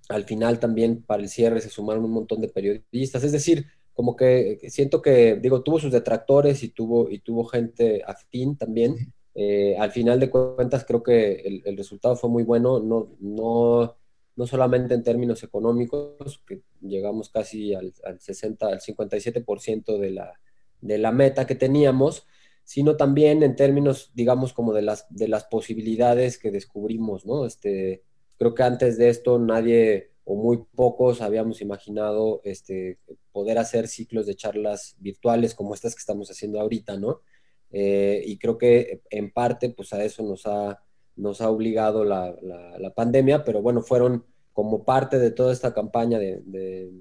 [0.07, 3.65] al final también para el cierre se sumaron un montón de periodistas, es decir,
[3.95, 9.13] como que siento que, digo, tuvo sus detractores y tuvo, y tuvo gente afín también.
[9.33, 13.95] Eh, al final de cuentas, creo que el, resultado fue muy bueno, no, no,
[14.35, 20.33] no solamente en términos económicos, que llegamos casi al, al 60, al 57% de la,
[20.81, 22.27] de la meta que teníamos,
[22.65, 27.45] sino también en términos, digamos, como de las, de las posibilidades que descubrimos, ¿no?
[27.45, 28.03] Este,
[28.37, 32.97] creo que antes de esto nadie o muy pocos habíamos imaginado este,
[33.31, 37.21] poder hacer ciclos de charlas virtuales como estas que estamos haciendo ahorita, ¿no?
[37.71, 40.81] Eh, y creo que en parte, pues a eso nos ha,
[41.15, 46.17] nos ha obligado la, la, pandemia, pero bueno, fueron como parte de toda esta campaña
[46.17, 46.91] de, de,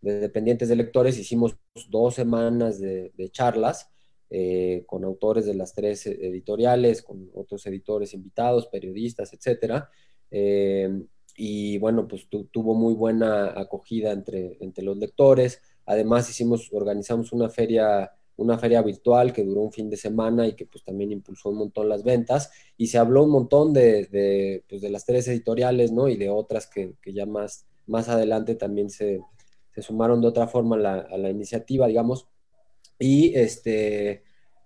[0.00, 1.56] dependientes de lectores, hicimos
[1.88, 3.90] dos semanas de, charlas
[4.30, 9.90] eh, con autores de las tres editoriales, con otros editores invitados, periodistas, etcétera.
[10.30, 11.02] Eh,
[11.42, 15.62] y bueno, pues tuvo muy buena acogida entre, entre los lectores.
[15.86, 20.52] Además, hicimos, organizamos una feria, una feria virtual que duró un fin de semana y
[20.52, 24.64] que pues también impulsó un montón las ventas y se habló un montón de, de,
[24.68, 26.08] pues, de las tres editoriales, ¿no?
[26.08, 29.22] Y de otras que, que ya más, más adelante también se,
[29.74, 32.26] se sumaron de otra forma a la, a la, iniciativa, digamos.
[32.98, 34.24] Y este,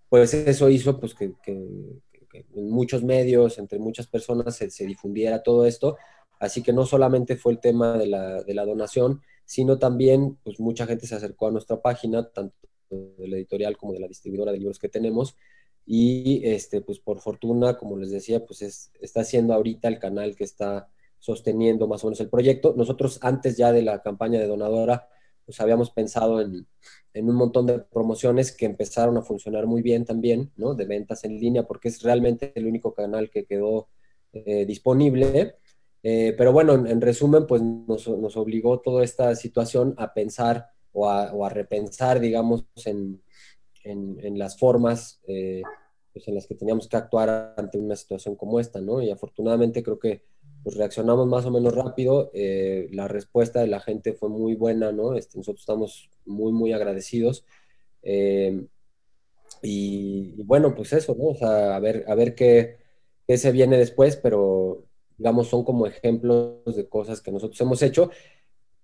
[0.08, 5.44] pues eso hizo pues que, que en muchos medios, entre muchas personas se, se, difundiera
[5.44, 5.96] todo esto.
[6.44, 10.60] Así que no solamente fue el tema de la, de la donación, sino también pues
[10.60, 12.56] mucha gente se acercó a nuestra página, tanto
[12.90, 15.36] de la editorial como de la distribuidora de libros que tenemos.
[15.86, 20.34] Y este, pues por fortuna, como les decía, pues es, está siendo ahorita el canal
[20.34, 20.88] que está
[21.18, 22.74] sosteniendo más o menos el proyecto.
[22.76, 25.08] Nosotros antes ya de la campaña de donadora,
[25.44, 26.66] pues habíamos pensado en,
[27.12, 30.74] en, un montón de promociones que empezaron a funcionar muy bien también, ¿no?
[30.74, 33.88] De ventas en línea, porque es realmente el único canal que quedó
[34.32, 35.56] eh, disponible.
[36.06, 40.68] Eh, pero bueno, en, en, resumen, pues nos, nos obligó toda esta situación a pensar
[40.92, 43.22] o a, repensar, digamos, en,
[43.84, 45.62] en, las formas eh,
[46.12, 49.02] pues en las que teníamos que actuar ante una situación como esta, ¿no?
[49.02, 50.22] Y afortunadamente creo que
[50.62, 54.92] pues, reaccionamos más o menos rápido, eh, la respuesta de la gente fue muy buena,
[54.92, 55.14] ¿no?
[55.14, 57.46] Este, nosotros estamos muy, muy agradecidos.
[58.02, 58.68] Y,
[59.62, 61.28] y, bueno, pues eso, ¿no?
[61.28, 62.76] O sea, a ver, a ver qué,
[63.26, 64.84] qué se viene después, pero
[65.16, 68.10] digamos, son como ejemplos de cosas que nosotros hemos hecho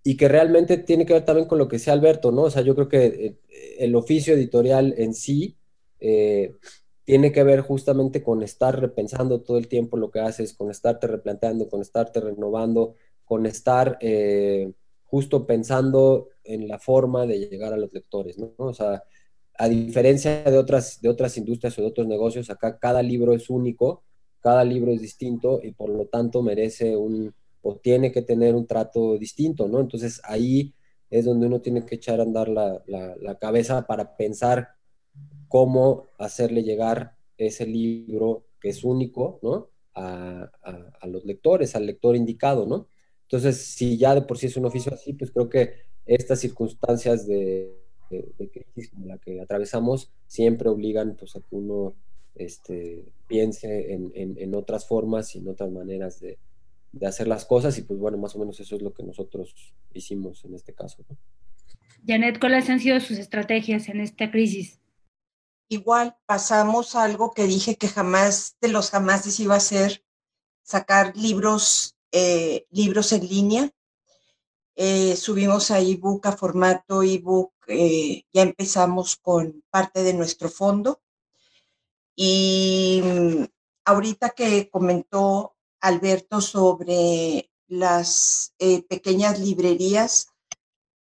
[0.03, 2.43] y que realmente tiene que ver también con lo que decía Alberto, ¿no?
[2.43, 3.37] O sea, yo creo que eh,
[3.79, 5.57] el oficio editorial en sí
[5.99, 6.55] eh,
[7.05, 11.07] tiene que ver justamente con estar repensando todo el tiempo lo que haces, con estarte
[11.07, 14.73] replanteando, con estarte renovando, con estar eh,
[15.05, 18.55] justo pensando en la forma de llegar a los lectores, ¿no?
[18.57, 19.03] O sea,
[19.59, 23.51] a diferencia de otras, de otras industrias o de otros negocios, acá cada libro es
[23.51, 24.05] único,
[24.41, 28.67] cada libro es distinto y por lo tanto merece un, o tiene que tener un
[28.67, 29.81] trato distinto, ¿no?
[29.81, 30.75] Entonces ahí
[31.11, 34.69] es donde uno tiene que echar a andar la, la, cabeza para pensar
[35.49, 39.71] cómo hacerle llegar ese libro que es único, ¿no?
[39.95, 42.87] A, a, los lectores, al lector indicado, ¿no?
[43.23, 45.75] Entonces, si ya de por sí es un oficio así, pues creo que
[46.07, 47.81] estas circunstancias de
[48.53, 51.95] crisis como la que atravesamos siempre obligan pues, a que uno
[52.35, 56.39] este, piense en, en, en otras formas y en otras maneras de,
[56.93, 59.55] de hacer las cosas y pues bueno, más o menos eso es lo que nosotros
[59.93, 61.05] hicimos en este caso.
[61.09, 61.17] ¿no?
[62.07, 64.81] Janet, ¿cuáles han sido sus estrategias en esta crisis?
[65.69, 70.05] Igual pasamos algo que dije que jamás de los jamás iba a ser
[70.63, 73.71] sacar libros, eh, libros en línea.
[74.75, 81.01] Eh, subimos a ebook, a formato ebook, eh, ya empezamos con parte de nuestro fondo.
[82.23, 83.45] Y mm,
[83.87, 90.29] ahorita que comentó Alberto sobre las eh, pequeñas librerías.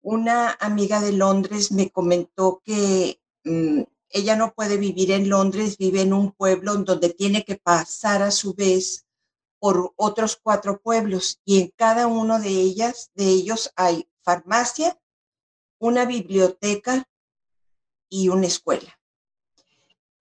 [0.02, 6.00] Una amiga de Londres me comentó que mmm, ella no puede vivir en Londres, vive
[6.00, 9.06] en un pueblo donde tiene que pasar a su vez
[9.60, 14.98] por otros cuatro pueblos y en cada uno de ellas, de ellos hay farmacia,
[15.78, 17.04] una biblioteca
[18.10, 19.01] y una escuela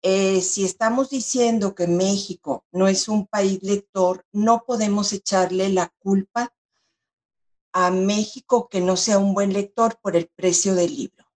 [0.02, 5.92] eh, si estamos diciendo que México no es un país lector, no podemos echarle la
[5.98, 6.54] culpa
[7.72, 11.26] a México que no sea un buen lector por el precio del libro,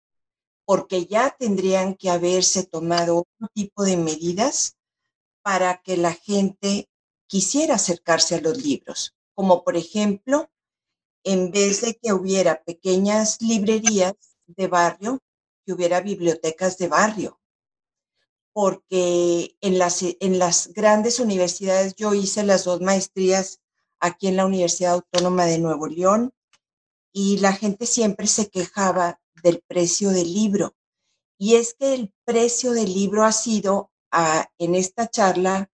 [0.65, 4.77] porque ya tendrían que haberse tomado otro tipo de medidas
[5.43, 6.89] para que la gente
[7.27, 10.51] quisiera acercarse a los libros, como por ejemplo,
[11.23, 14.15] en vez de que hubiera pequeñas librerías
[14.47, 15.21] de barrio,
[15.67, 17.39] que hubiera bibliotecas de barrio
[18.55, 23.61] porque en las, en las grandes universidades yo hice las dos maestrías
[23.98, 26.32] aquí en la Universidad Autónoma de Nuevo León
[27.12, 30.76] y la gente siempre se quejaba del precio del libro.
[31.36, 35.68] Y es que el precio del libro ha sido a, en esta charla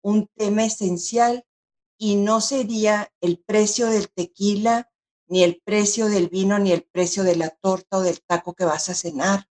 [0.00, 1.44] un tema esencial
[1.98, 4.88] y no sería el precio del tequila,
[5.26, 8.64] ni el precio del vino, ni el precio de la torta o del taco que
[8.64, 9.49] vas a cenar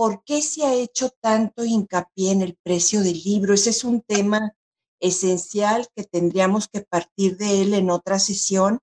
[0.00, 3.52] ¿por qué se ha hecho tanto hincapié en el precio del libro?
[3.52, 4.56] Ese es un tema
[4.98, 8.80] esencial que tendríamos que partir de él en otra sesión,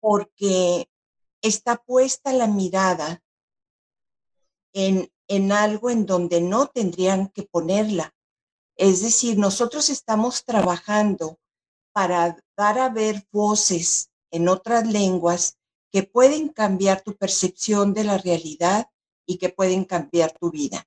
[0.00, 0.90] porque
[1.42, 3.22] está puesta la mirada
[4.72, 8.12] en, en algo en donde no tendrían que ponerla.
[8.74, 11.38] Es decir, nosotros estamos trabajando
[11.92, 15.56] para dar a ver voces en otras lenguas
[15.92, 18.88] que pueden cambiar tu percepción de la realidad
[19.26, 20.86] y que pueden cambiar tu vida.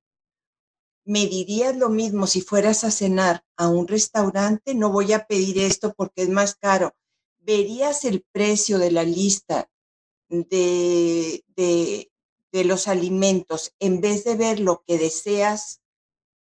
[1.06, 4.76] ¿Me dirías lo mismo si fueras a cenar a un restaurante?
[4.76, 6.96] No voy a pedir esto porque es más caro.
[7.40, 9.70] ¿Verías el precio de la lista
[10.30, 15.82] de, de, los alimentos, en vez de ver lo que deseas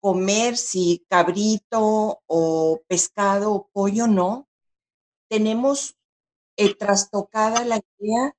[0.01, 4.49] comer, si cabrito o pescado o pollo, no,
[5.29, 5.97] tenemos
[6.57, 8.37] eh, trastocada la idea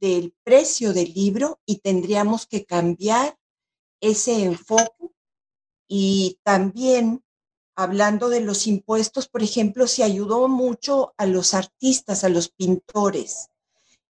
[0.00, 3.38] del precio del libro y tendríamos que cambiar
[4.00, 5.10] ese enfoque
[5.88, 7.22] y también
[7.74, 13.48] hablando de los impuestos, por ejemplo, se ayudó mucho a los artistas, a los pintores,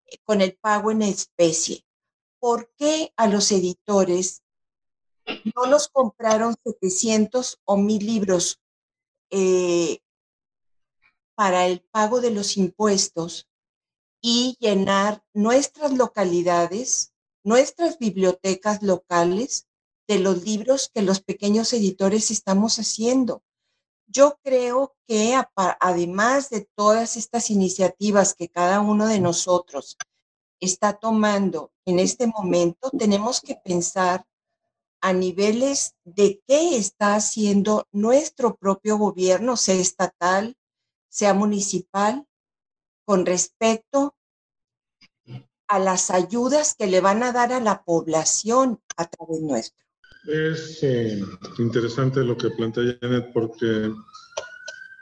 [0.06, 1.84] eh, con el pago en especie.
[2.38, 4.42] ¿Por qué a los editores
[5.54, 8.60] no nos compraron 700 o 1000 libros
[9.30, 10.00] eh,
[11.34, 13.49] para el pago de los impuestos
[14.20, 17.12] y llenar nuestras localidades,
[17.44, 19.66] nuestras bibliotecas locales
[20.06, 23.42] de los libros que los pequeños editores estamos haciendo.
[24.06, 29.96] Yo creo que además de todas estas iniciativas que cada uno de nosotros
[30.58, 34.26] está tomando en este momento, tenemos que pensar
[35.00, 40.56] a niveles de qué está haciendo nuestro propio gobierno, sea estatal,
[41.08, 42.26] sea municipal,
[43.10, 44.14] con respecto
[45.66, 49.84] a las ayudas que le van a dar a la población a través nuestro.
[50.28, 51.20] Es eh,
[51.58, 53.92] interesante lo que plantea Janet porque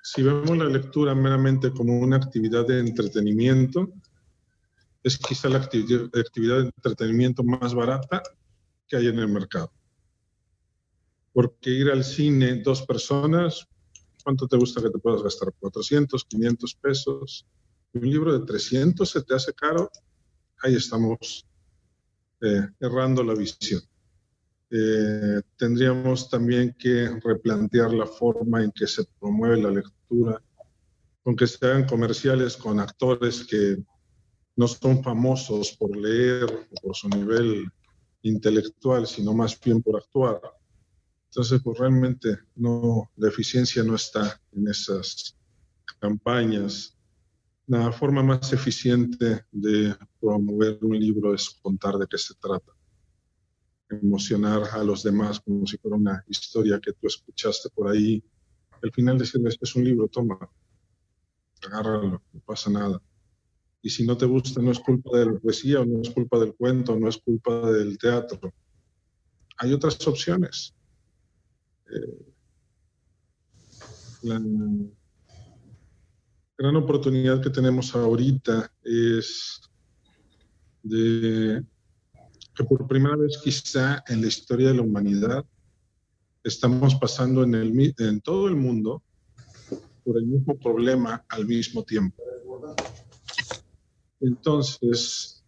[0.03, 3.93] si vemos la lectura meramente como una actividad de entretenimiento,
[5.03, 8.23] es quizá la actividad, actividad de entretenimiento más barata
[8.87, 9.71] que hay en el mercado.
[11.35, 13.69] Porque ir al cine dos personas,
[14.25, 15.53] ¿cuánto te gusta que te puedas gastar?
[15.61, 17.47] ¿400, 500 pesos?
[17.95, 19.91] Un libro de 300 se te hace caro,
[20.63, 21.47] ahí estamos
[22.41, 23.83] eh, errando la visión.
[24.71, 30.43] Eh, tendríamos también que replantear la forma en que se promueve la lectura,
[31.23, 33.79] con que se hagan comerciales con actores que
[34.57, 37.71] no son famosos por leer o por su nivel
[38.23, 40.41] intelectual, sino más bien por actuar.
[41.31, 45.37] Entonces, pues realmente no, la eficiencia no está en esas
[46.01, 46.98] campañas.
[47.69, 52.73] La forma más eficiente de promover un libro es contar de qué se trata
[53.91, 58.23] emocionar a los demás como si fuera una historia que tú escuchaste por ahí.
[58.83, 60.39] Al final decirles, es un libro, toma,
[61.67, 63.01] agárralo, no pasa nada.
[63.83, 66.39] Y si no te gusta, no es culpa de la poesía, o no es culpa
[66.39, 68.53] del cuento, no es culpa del teatro.
[69.59, 70.75] Hay otras opciones.
[71.91, 72.35] Eh,
[74.23, 74.41] la
[76.59, 79.61] gran oportunidad que tenemos ahorita es
[80.83, 81.63] de
[82.55, 85.45] que por primera vez quizá en la historia de la humanidad
[86.43, 89.03] estamos pasando en, el, en todo el mundo
[90.05, 92.21] por el mismo problema al mismo tiempo.
[94.21, 95.45] Entonces,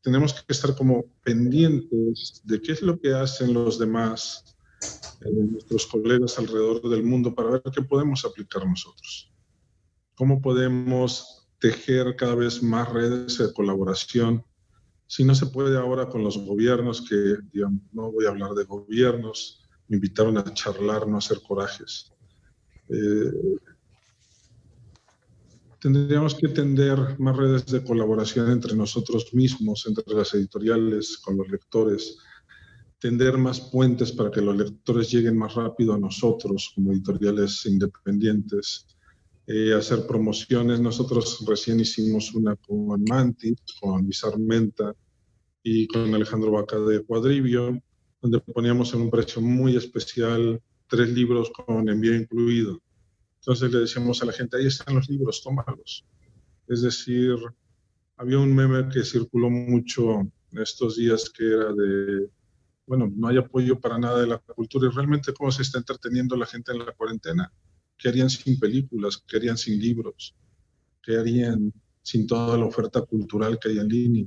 [0.00, 4.56] tenemos que estar como pendientes de qué es lo que hacen los demás,
[5.22, 9.31] eh, nuestros colegas alrededor del mundo, para ver qué podemos aplicar nosotros.
[10.22, 14.44] Cómo podemos tejer cada vez más redes de colaboración.
[15.08, 18.62] Si no se puede ahora con los gobiernos, que digamos, no voy a hablar de
[18.62, 22.12] gobiernos, me invitaron a charlar, no a hacer corajes.
[22.88, 23.32] Eh,
[25.80, 31.48] tendríamos que tender más redes de colaboración entre nosotros mismos, entre las editoriales, con los
[31.48, 32.16] lectores,
[33.00, 38.86] tender más puentes para que los lectores lleguen más rápido a nosotros como editoriales independientes,
[39.46, 40.80] eh, hacer promociones.
[40.80, 44.08] Nosotros recién hicimos una con Mantis, con
[44.38, 44.94] Menta
[45.62, 47.80] y con Alejandro Vaca de Cuadrivio,
[48.20, 52.80] donde poníamos en un precio muy especial tres libros con envío incluido.
[53.40, 56.04] Entonces le decíamos a la gente, ahí están los libros, tómalos.
[56.68, 57.36] Es decir,
[58.16, 62.28] había un meme que circuló mucho estos días que era de,
[62.86, 66.36] bueno, no hay apoyo para nada de la cultura y realmente cómo se está entreteniendo
[66.36, 67.52] la gente en la cuarentena.
[67.98, 69.22] ¿Qué harían sin películas?
[69.26, 70.34] ¿Qué harían sin libros?
[71.02, 74.26] ¿Qué harían sin toda la oferta cultural que hay en línea?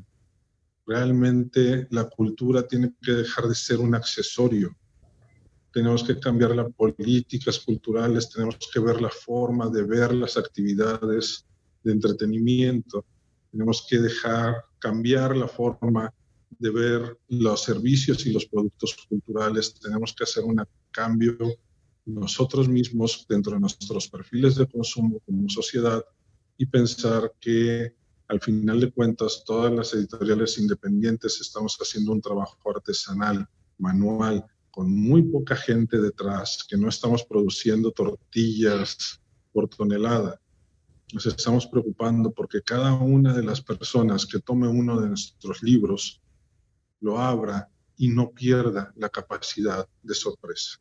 [0.85, 4.75] Realmente la cultura tiene que dejar de ser un accesorio.
[5.73, 11.45] Tenemos que cambiar las políticas culturales, tenemos que ver la forma de ver las actividades
[11.83, 13.05] de entretenimiento,
[13.51, 16.13] tenemos que dejar cambiar la forma
[16.59, 21.37] de ver los servicios y los productos culturales, tenemos que hacer un cambio
[22.05, 26.03] nosotros mismos dentro de nuestros perfiles de consumo como sociedad
[26.57, 27.95] y pensar que
[28.27, 34.91] al final de cuentas todas las editoriales independientes estamos haciendo un trabajo artesanal, manual, con
[34.91, 39.21] muy poca gente detrás, que no estamos produciendo tortillas
[39.53, 40.41] por tonelada.
[41.13, 46.21] nos estamos preocupando porque cada una de las personas que tome uno de nuestros libros
[46.99, 50.79] lo abra y no pierda la capacidad de sorpresa.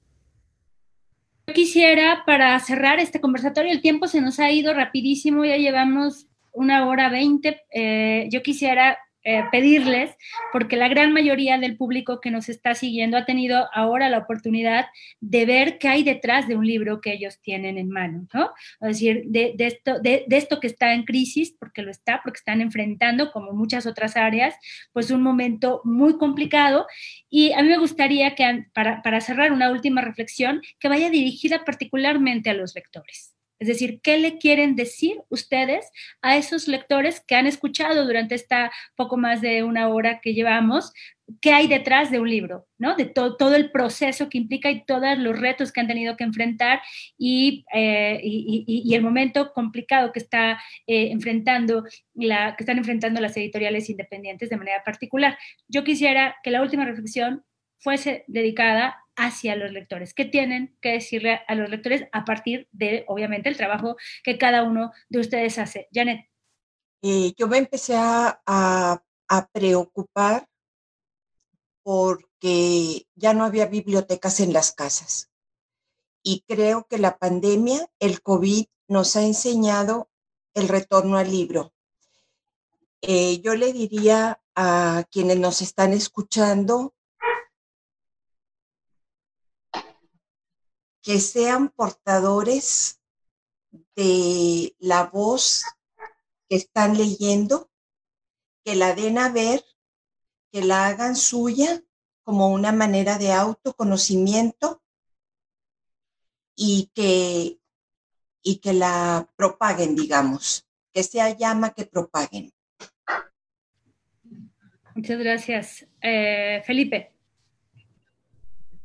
[1.46, 6.26] Yo quisiera, para cerrar este conversatorio, el tiempo se nos ha ido rapidísimo, ya llevamos
[6.52, 7.62] una hora veinte.
[7.70, 10.10] Eh, yo quisiera eh, pedirles,
[10.52, 14.86] porque la gran mayoría del público que nos está siguiendo ha tenido ahora la oportunidad
[15.20, 18.50] de ver qué hay detrás de un libro que ellos tienen en mano, ¿no?
[18.82, 22.60] Es decir, de, esto, de, esto que está en crisis, porque lo está, porque están
[22.60, 24.54] enfrentando, como muchas otras áreas,
[24.92, 26.86] pues un momento muy complicado.
[27.30, 31.64] Y a mí me gustaría que, para, para cerrar una última reflexión, que vaya dirigida
[31.64, 33.33] particularmente a los lectores.
[33.58, 35.90] Es decir, ¿qué le quieren decir ustedes
[36.22, 40.92] a esos lectores que han escuchado durante esta poco más de una hora que llevamos?
[41.40, 42.66] ¿Qué hay detrás de un libro?
[42.78, 42.96] ¿no?
[42.96, 46.82] De todo el proceso que implica y todos los retos que han tenido que enfrentar
[47.16, 48.20] y, eh,
[48.92, 54.82] el momento complicado que, está, eh, enfrentando que están enfrentando las editoriales independientes de manera
[54.84, 55.38] particular.
[55.68, 57.44] Yo quisiera que la última reflexión
[57.78, 60.14] fuese dedicada hacia los lectores.
[60.14, 64.62] ¿Qué tienen que decirle a los lectores a partir de, obviamente, el trabajo que cada
[64.62, 65.88] uno de ustedes hace?
[65.92, 66.26] Janet.
[67.02, 70.48] Eh, yo me empecé a, a preocupar
[71.82, 75.30] porque ya no había bibliotecas en las casas.
[76.22, 80.08] Y creo que la pandemia, el COVID, nos ha enseñado
[80.54, 81.74] el retorno al libro.
[83.02, 86.93] Eh, yo le diría a quienes nos están escuchando
[91.04, 92.98] que sean portadores
[93.94, 95.62] de la voz
[96.48, 97.70] que están leyendo,
[98.64, 99.62] que la den a ver,
[100.50, 101.84] que la hagan suya
[102.22, 104.82] como una manera de autoconocimiento
[106.56, 107.60] y que,
[108.42, 112.50] y que la propaguen, digamos, que sea llama que propaguen.
[114.94, 115.86] Muchas gracias.
[116.00, 117.13] Eh, Felipe.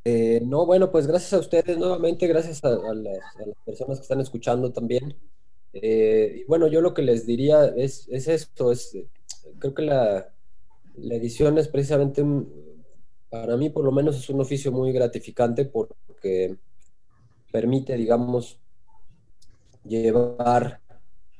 [0.05, 3.19] Eh, no, bueno, pues gracias a ustedes nuevamente, gracias a, las,
[3.65, 5.15] personas que están escuchando también.
[5.73, 8.97] Eh, y bueno, yo lo que les diría es, esto, es,
[9.59, 10.29] creo que la,
[10.95, 12.23] edición es precisamente,
[13.29, 16.57] para mí por lo menos es un oficio muy gratificante porque
[17.51, 18.59] permite, digamos,
[19.83, 20.81] llevar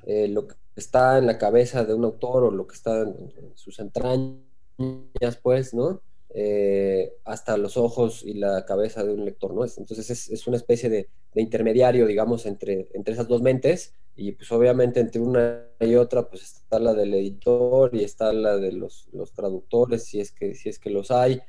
[0.04, 3.52] eh, lo que está en la cabeza de un autor o lo que está en
[3.56, 4.40] sus entrañas,
[5.42, 6.02] pues, ¿no?
[6.32, 9.66] Eh, hasta los ojos y la cabeza de un lector, ¿no?
[9.66, 15.00] Entonces es, una especie de, intermediario, digamos, entre, entre esas dos mentes y pues obviamente
[15.00, 20.04] entre una y otra pues está la del editor y está la de los, traductores,
[20.04, 21.42] si es, que, si es que los hay,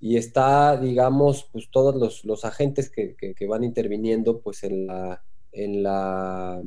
[0.00, 6.60] y está, digamos, pues todos los, agentes que, van interviniendo pues en la, en la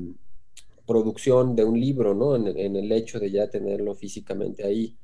[0.85, 2.35] producción de un libro, ¿no?
[2.35, 4.95] en el hecho de ya tenerlo físicamente ahí.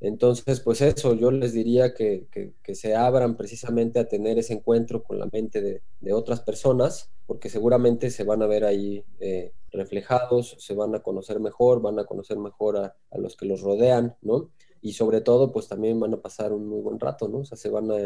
[0.00, 2.26] Entonces, pues eso, yo les diría que,
[2.74, 8.10] se abran precisamente a tener ese encuentro con la mente de, otras personas, porque seguramente
[8.10, 12.38] se van a ver ahí eh, reflejados, se van a conocer mejor, van a conocer
[12.38, 14.50] mejor a, los que los rodean, ¿no?
[14.82, 17.38] Y sobre todo, pues también van a pasar un muy buen rato, ¿no?
[17.38, 17.96] O sea, se van a,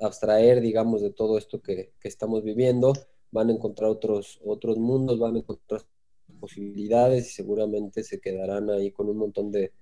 [0.00, 2.92] abstraer, digamos, de todo esto que, que, estamos viviendo,
[3.32, 5.82] van a encontrar otros, otros mundos, van a encontrar
[6.42, 9.72] posibilidades y seguramente se quedarán ahí con un montón de,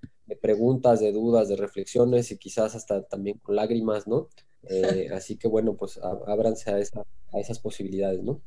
[0.42, 4.28] preguntas, de dudas, de reflexiones y quizás hasta también con lágrimas, ¿no?
[4.68, 8.42] Eh, así que bueno, pues ábranse a, a esas posibilidades, ¿no?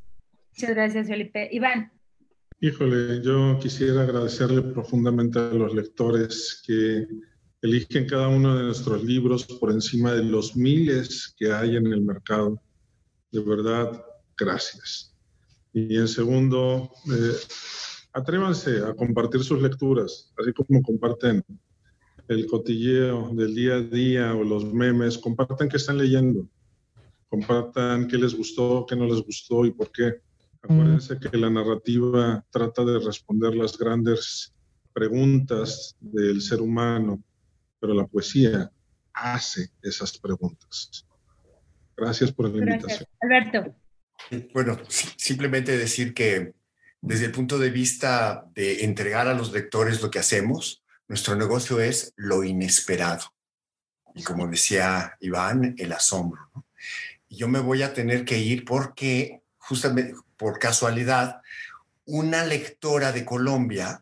[0.51, 1.49] Muchas gracias, Felipe.
[1.51, 1.91] Iván.
[2.61, 7.07] Híjole, yo quisiera agradecerle profundamente a los lectores que
[7.63, 12.01] eligen cada uno de nuestros libros por encima de los miles que hay en el
[12.01, 12.61] mercado.
[13.31, 14.05] De verdad,
[14.37, 15.13] gracias.
[15.73, 17.35] Y en segundo, eh,
[18.13, 21.43] atrévanse a compartir sus lecturas, así como comparten
[22.27, 26.47] el cotilleo del día a día o los memes, compartan qué están leyendo,
[27.27, 30.21] compartan qué les gustó, qué no les gustó y por qué.
[30.61, 34.53] Acuérdense que la narrativa trata de responder las grandes
[34.93, 37.21] preguntas del ser humano,
[37.79, 38.71] pero la poesía
[39.13, 41.05] hace esas preguntas.
[41.97, 43.09] Gracias por la invitación.
[43.19, 43.75] Alberto.
[44.53, 46.53] Bueno, simplemente decir que
[47.03, 51.81] desde el punto de vista de entregar a los lectores lo que hacemos, nuestro negocio
[51.81, 53.33] es lo inesperado.
[54.15, 56.49] Y como decía Iván, el asombro.
[57.29, 61.41] yo me voy a tener que ir porque, justamente por casualidad,
[62.05, 64.01] una lectora de Colombia,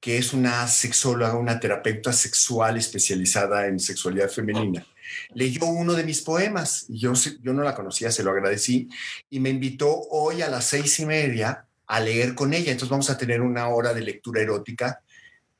[0.00, 4.84] que es una sexóloga, una terapeuta sexual especializada en sexualidad femenina,
[5.32, 6.86] leyó uno de mis poemas.
[6.88, 8.88] Yo, yo no la conocía, se lo agradecí,
[9.28, 12.70] y me invitó hoy a las seis y media a leer con ella.
[12.70, 15.02] Entonces vamos a tener una hora de lectura erótica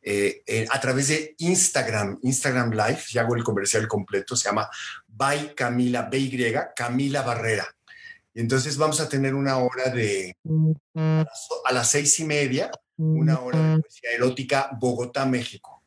[0.03, 4.71] eh, a través de Instagram, Instagram Live, ya hago el comercial completo, se llama
[5.09, 7.67] By Camila, BY, Camila Barrera.
[8.33, 10.37] Y entonces vamos a tener una hora de,
[10.95, 15.83] a las seis y media, una hora de poesía erótica, Bogotá, México.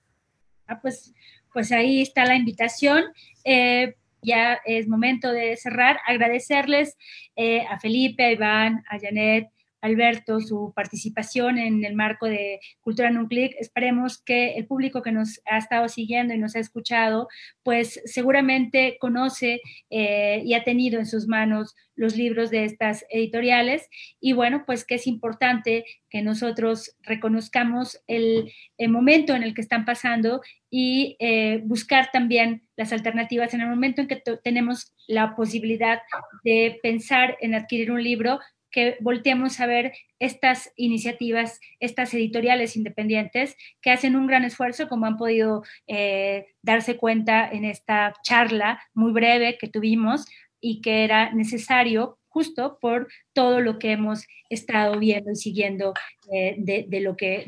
[0.67, 1.13] Ah, pues,
[1.53, 3.05] pues ahí está la invitación.
[3.45, 5.99] Eh, ya es momento de cerrar.
[6.05, 6.97] Agradecerles
[7.35, 9.52] eh, a Felipe, a Iván, a Janet,
[9.83, 13.53] Alberto, su participación en el marco de Cultura en un clic.
[13.59, 17.27] Esperemos que el público que nos ha estado siguiendo y nos ha escuchado,
[17.63, 23.87] pues seguramente conoce eh, y ha tenido en sus manos los libros de estas editoriales
[24.19, 28.51] y bueno, pues que es importante que nosotros reconozcamos el,
[28.87, 34.01] momento en el que están pasando y eh, buscar también las alternativas en el momento
[34.01, 35.99] en que tenemos la posibilidad
[36.43, 38.39] de pensar en adquirir un libro,
[38.73, 45.05] que volteemos a ver estas iniciativas, estas editoriales independientes que hacen un gran esfuerzo, como
[45.05, 50.25] han podido eh, darse cuenta en esta charla muy breve que tuvimos
[50.59, 55.93] y que era necesario justo por todo lo que hemos estado viendo y siguiendo
[56.31, 57.43] eh, de, lo que,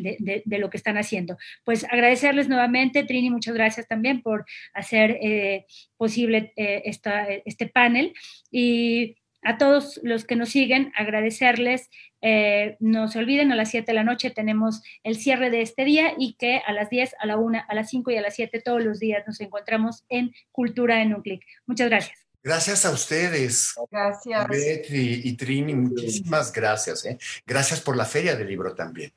[0.45, 1.38] de, lo que están haciendo.
[1.64, 4.45] Pues agradecerles nuevamente, Trini, muchas gracias también por
[4.76, 5.65] hacer eh,
[5.97, 8.14] posible esta, este panel
[8.52, 9.15] y
[9.46, 11.90] a todos los que nos siguen, agradecerles.
[12.22, 15.86] Eh, no se olviden, a las 7 de la noche tenemos el cierre de este
[15.86, 18.36] día y que a las 10, a la 1, a las 5 y a las
[18.36, 21.44] 7 todos los días nos encontramos en Cultura en un clic.
[21.68, 22.26] Muchas gracias.
[22.44, 23.74] Gracias a ustedes.
[23.92, 24.48] Gracias.
[24.48, 27.06] Betty y Trini, muchísimas gracias.
[27.06, 27.18] ¿eh?
[27.46, 29.12] Gracias por la feria del libro también.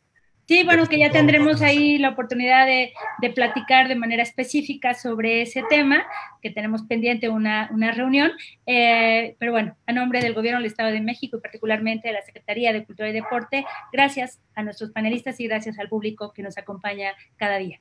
[0.49, 2.95] Sí, bueno, que ya tendremos ahí la oportunidad de,
[3.35, 6.07] platicar de manera específica sobre ese tema,
[6.41, 8.31] que tenemos pendiente una, reunión.
[8.65, 12.23] Eh, pero bueno, a nombre del Gobierno del Estado de México y particularmente de la
[12.23, 16.57] Secretaría de Cultura y Deporte, gracias a nuestros panelistas y gracias al público que nos
[16.57, 17.81] acompaña cada día.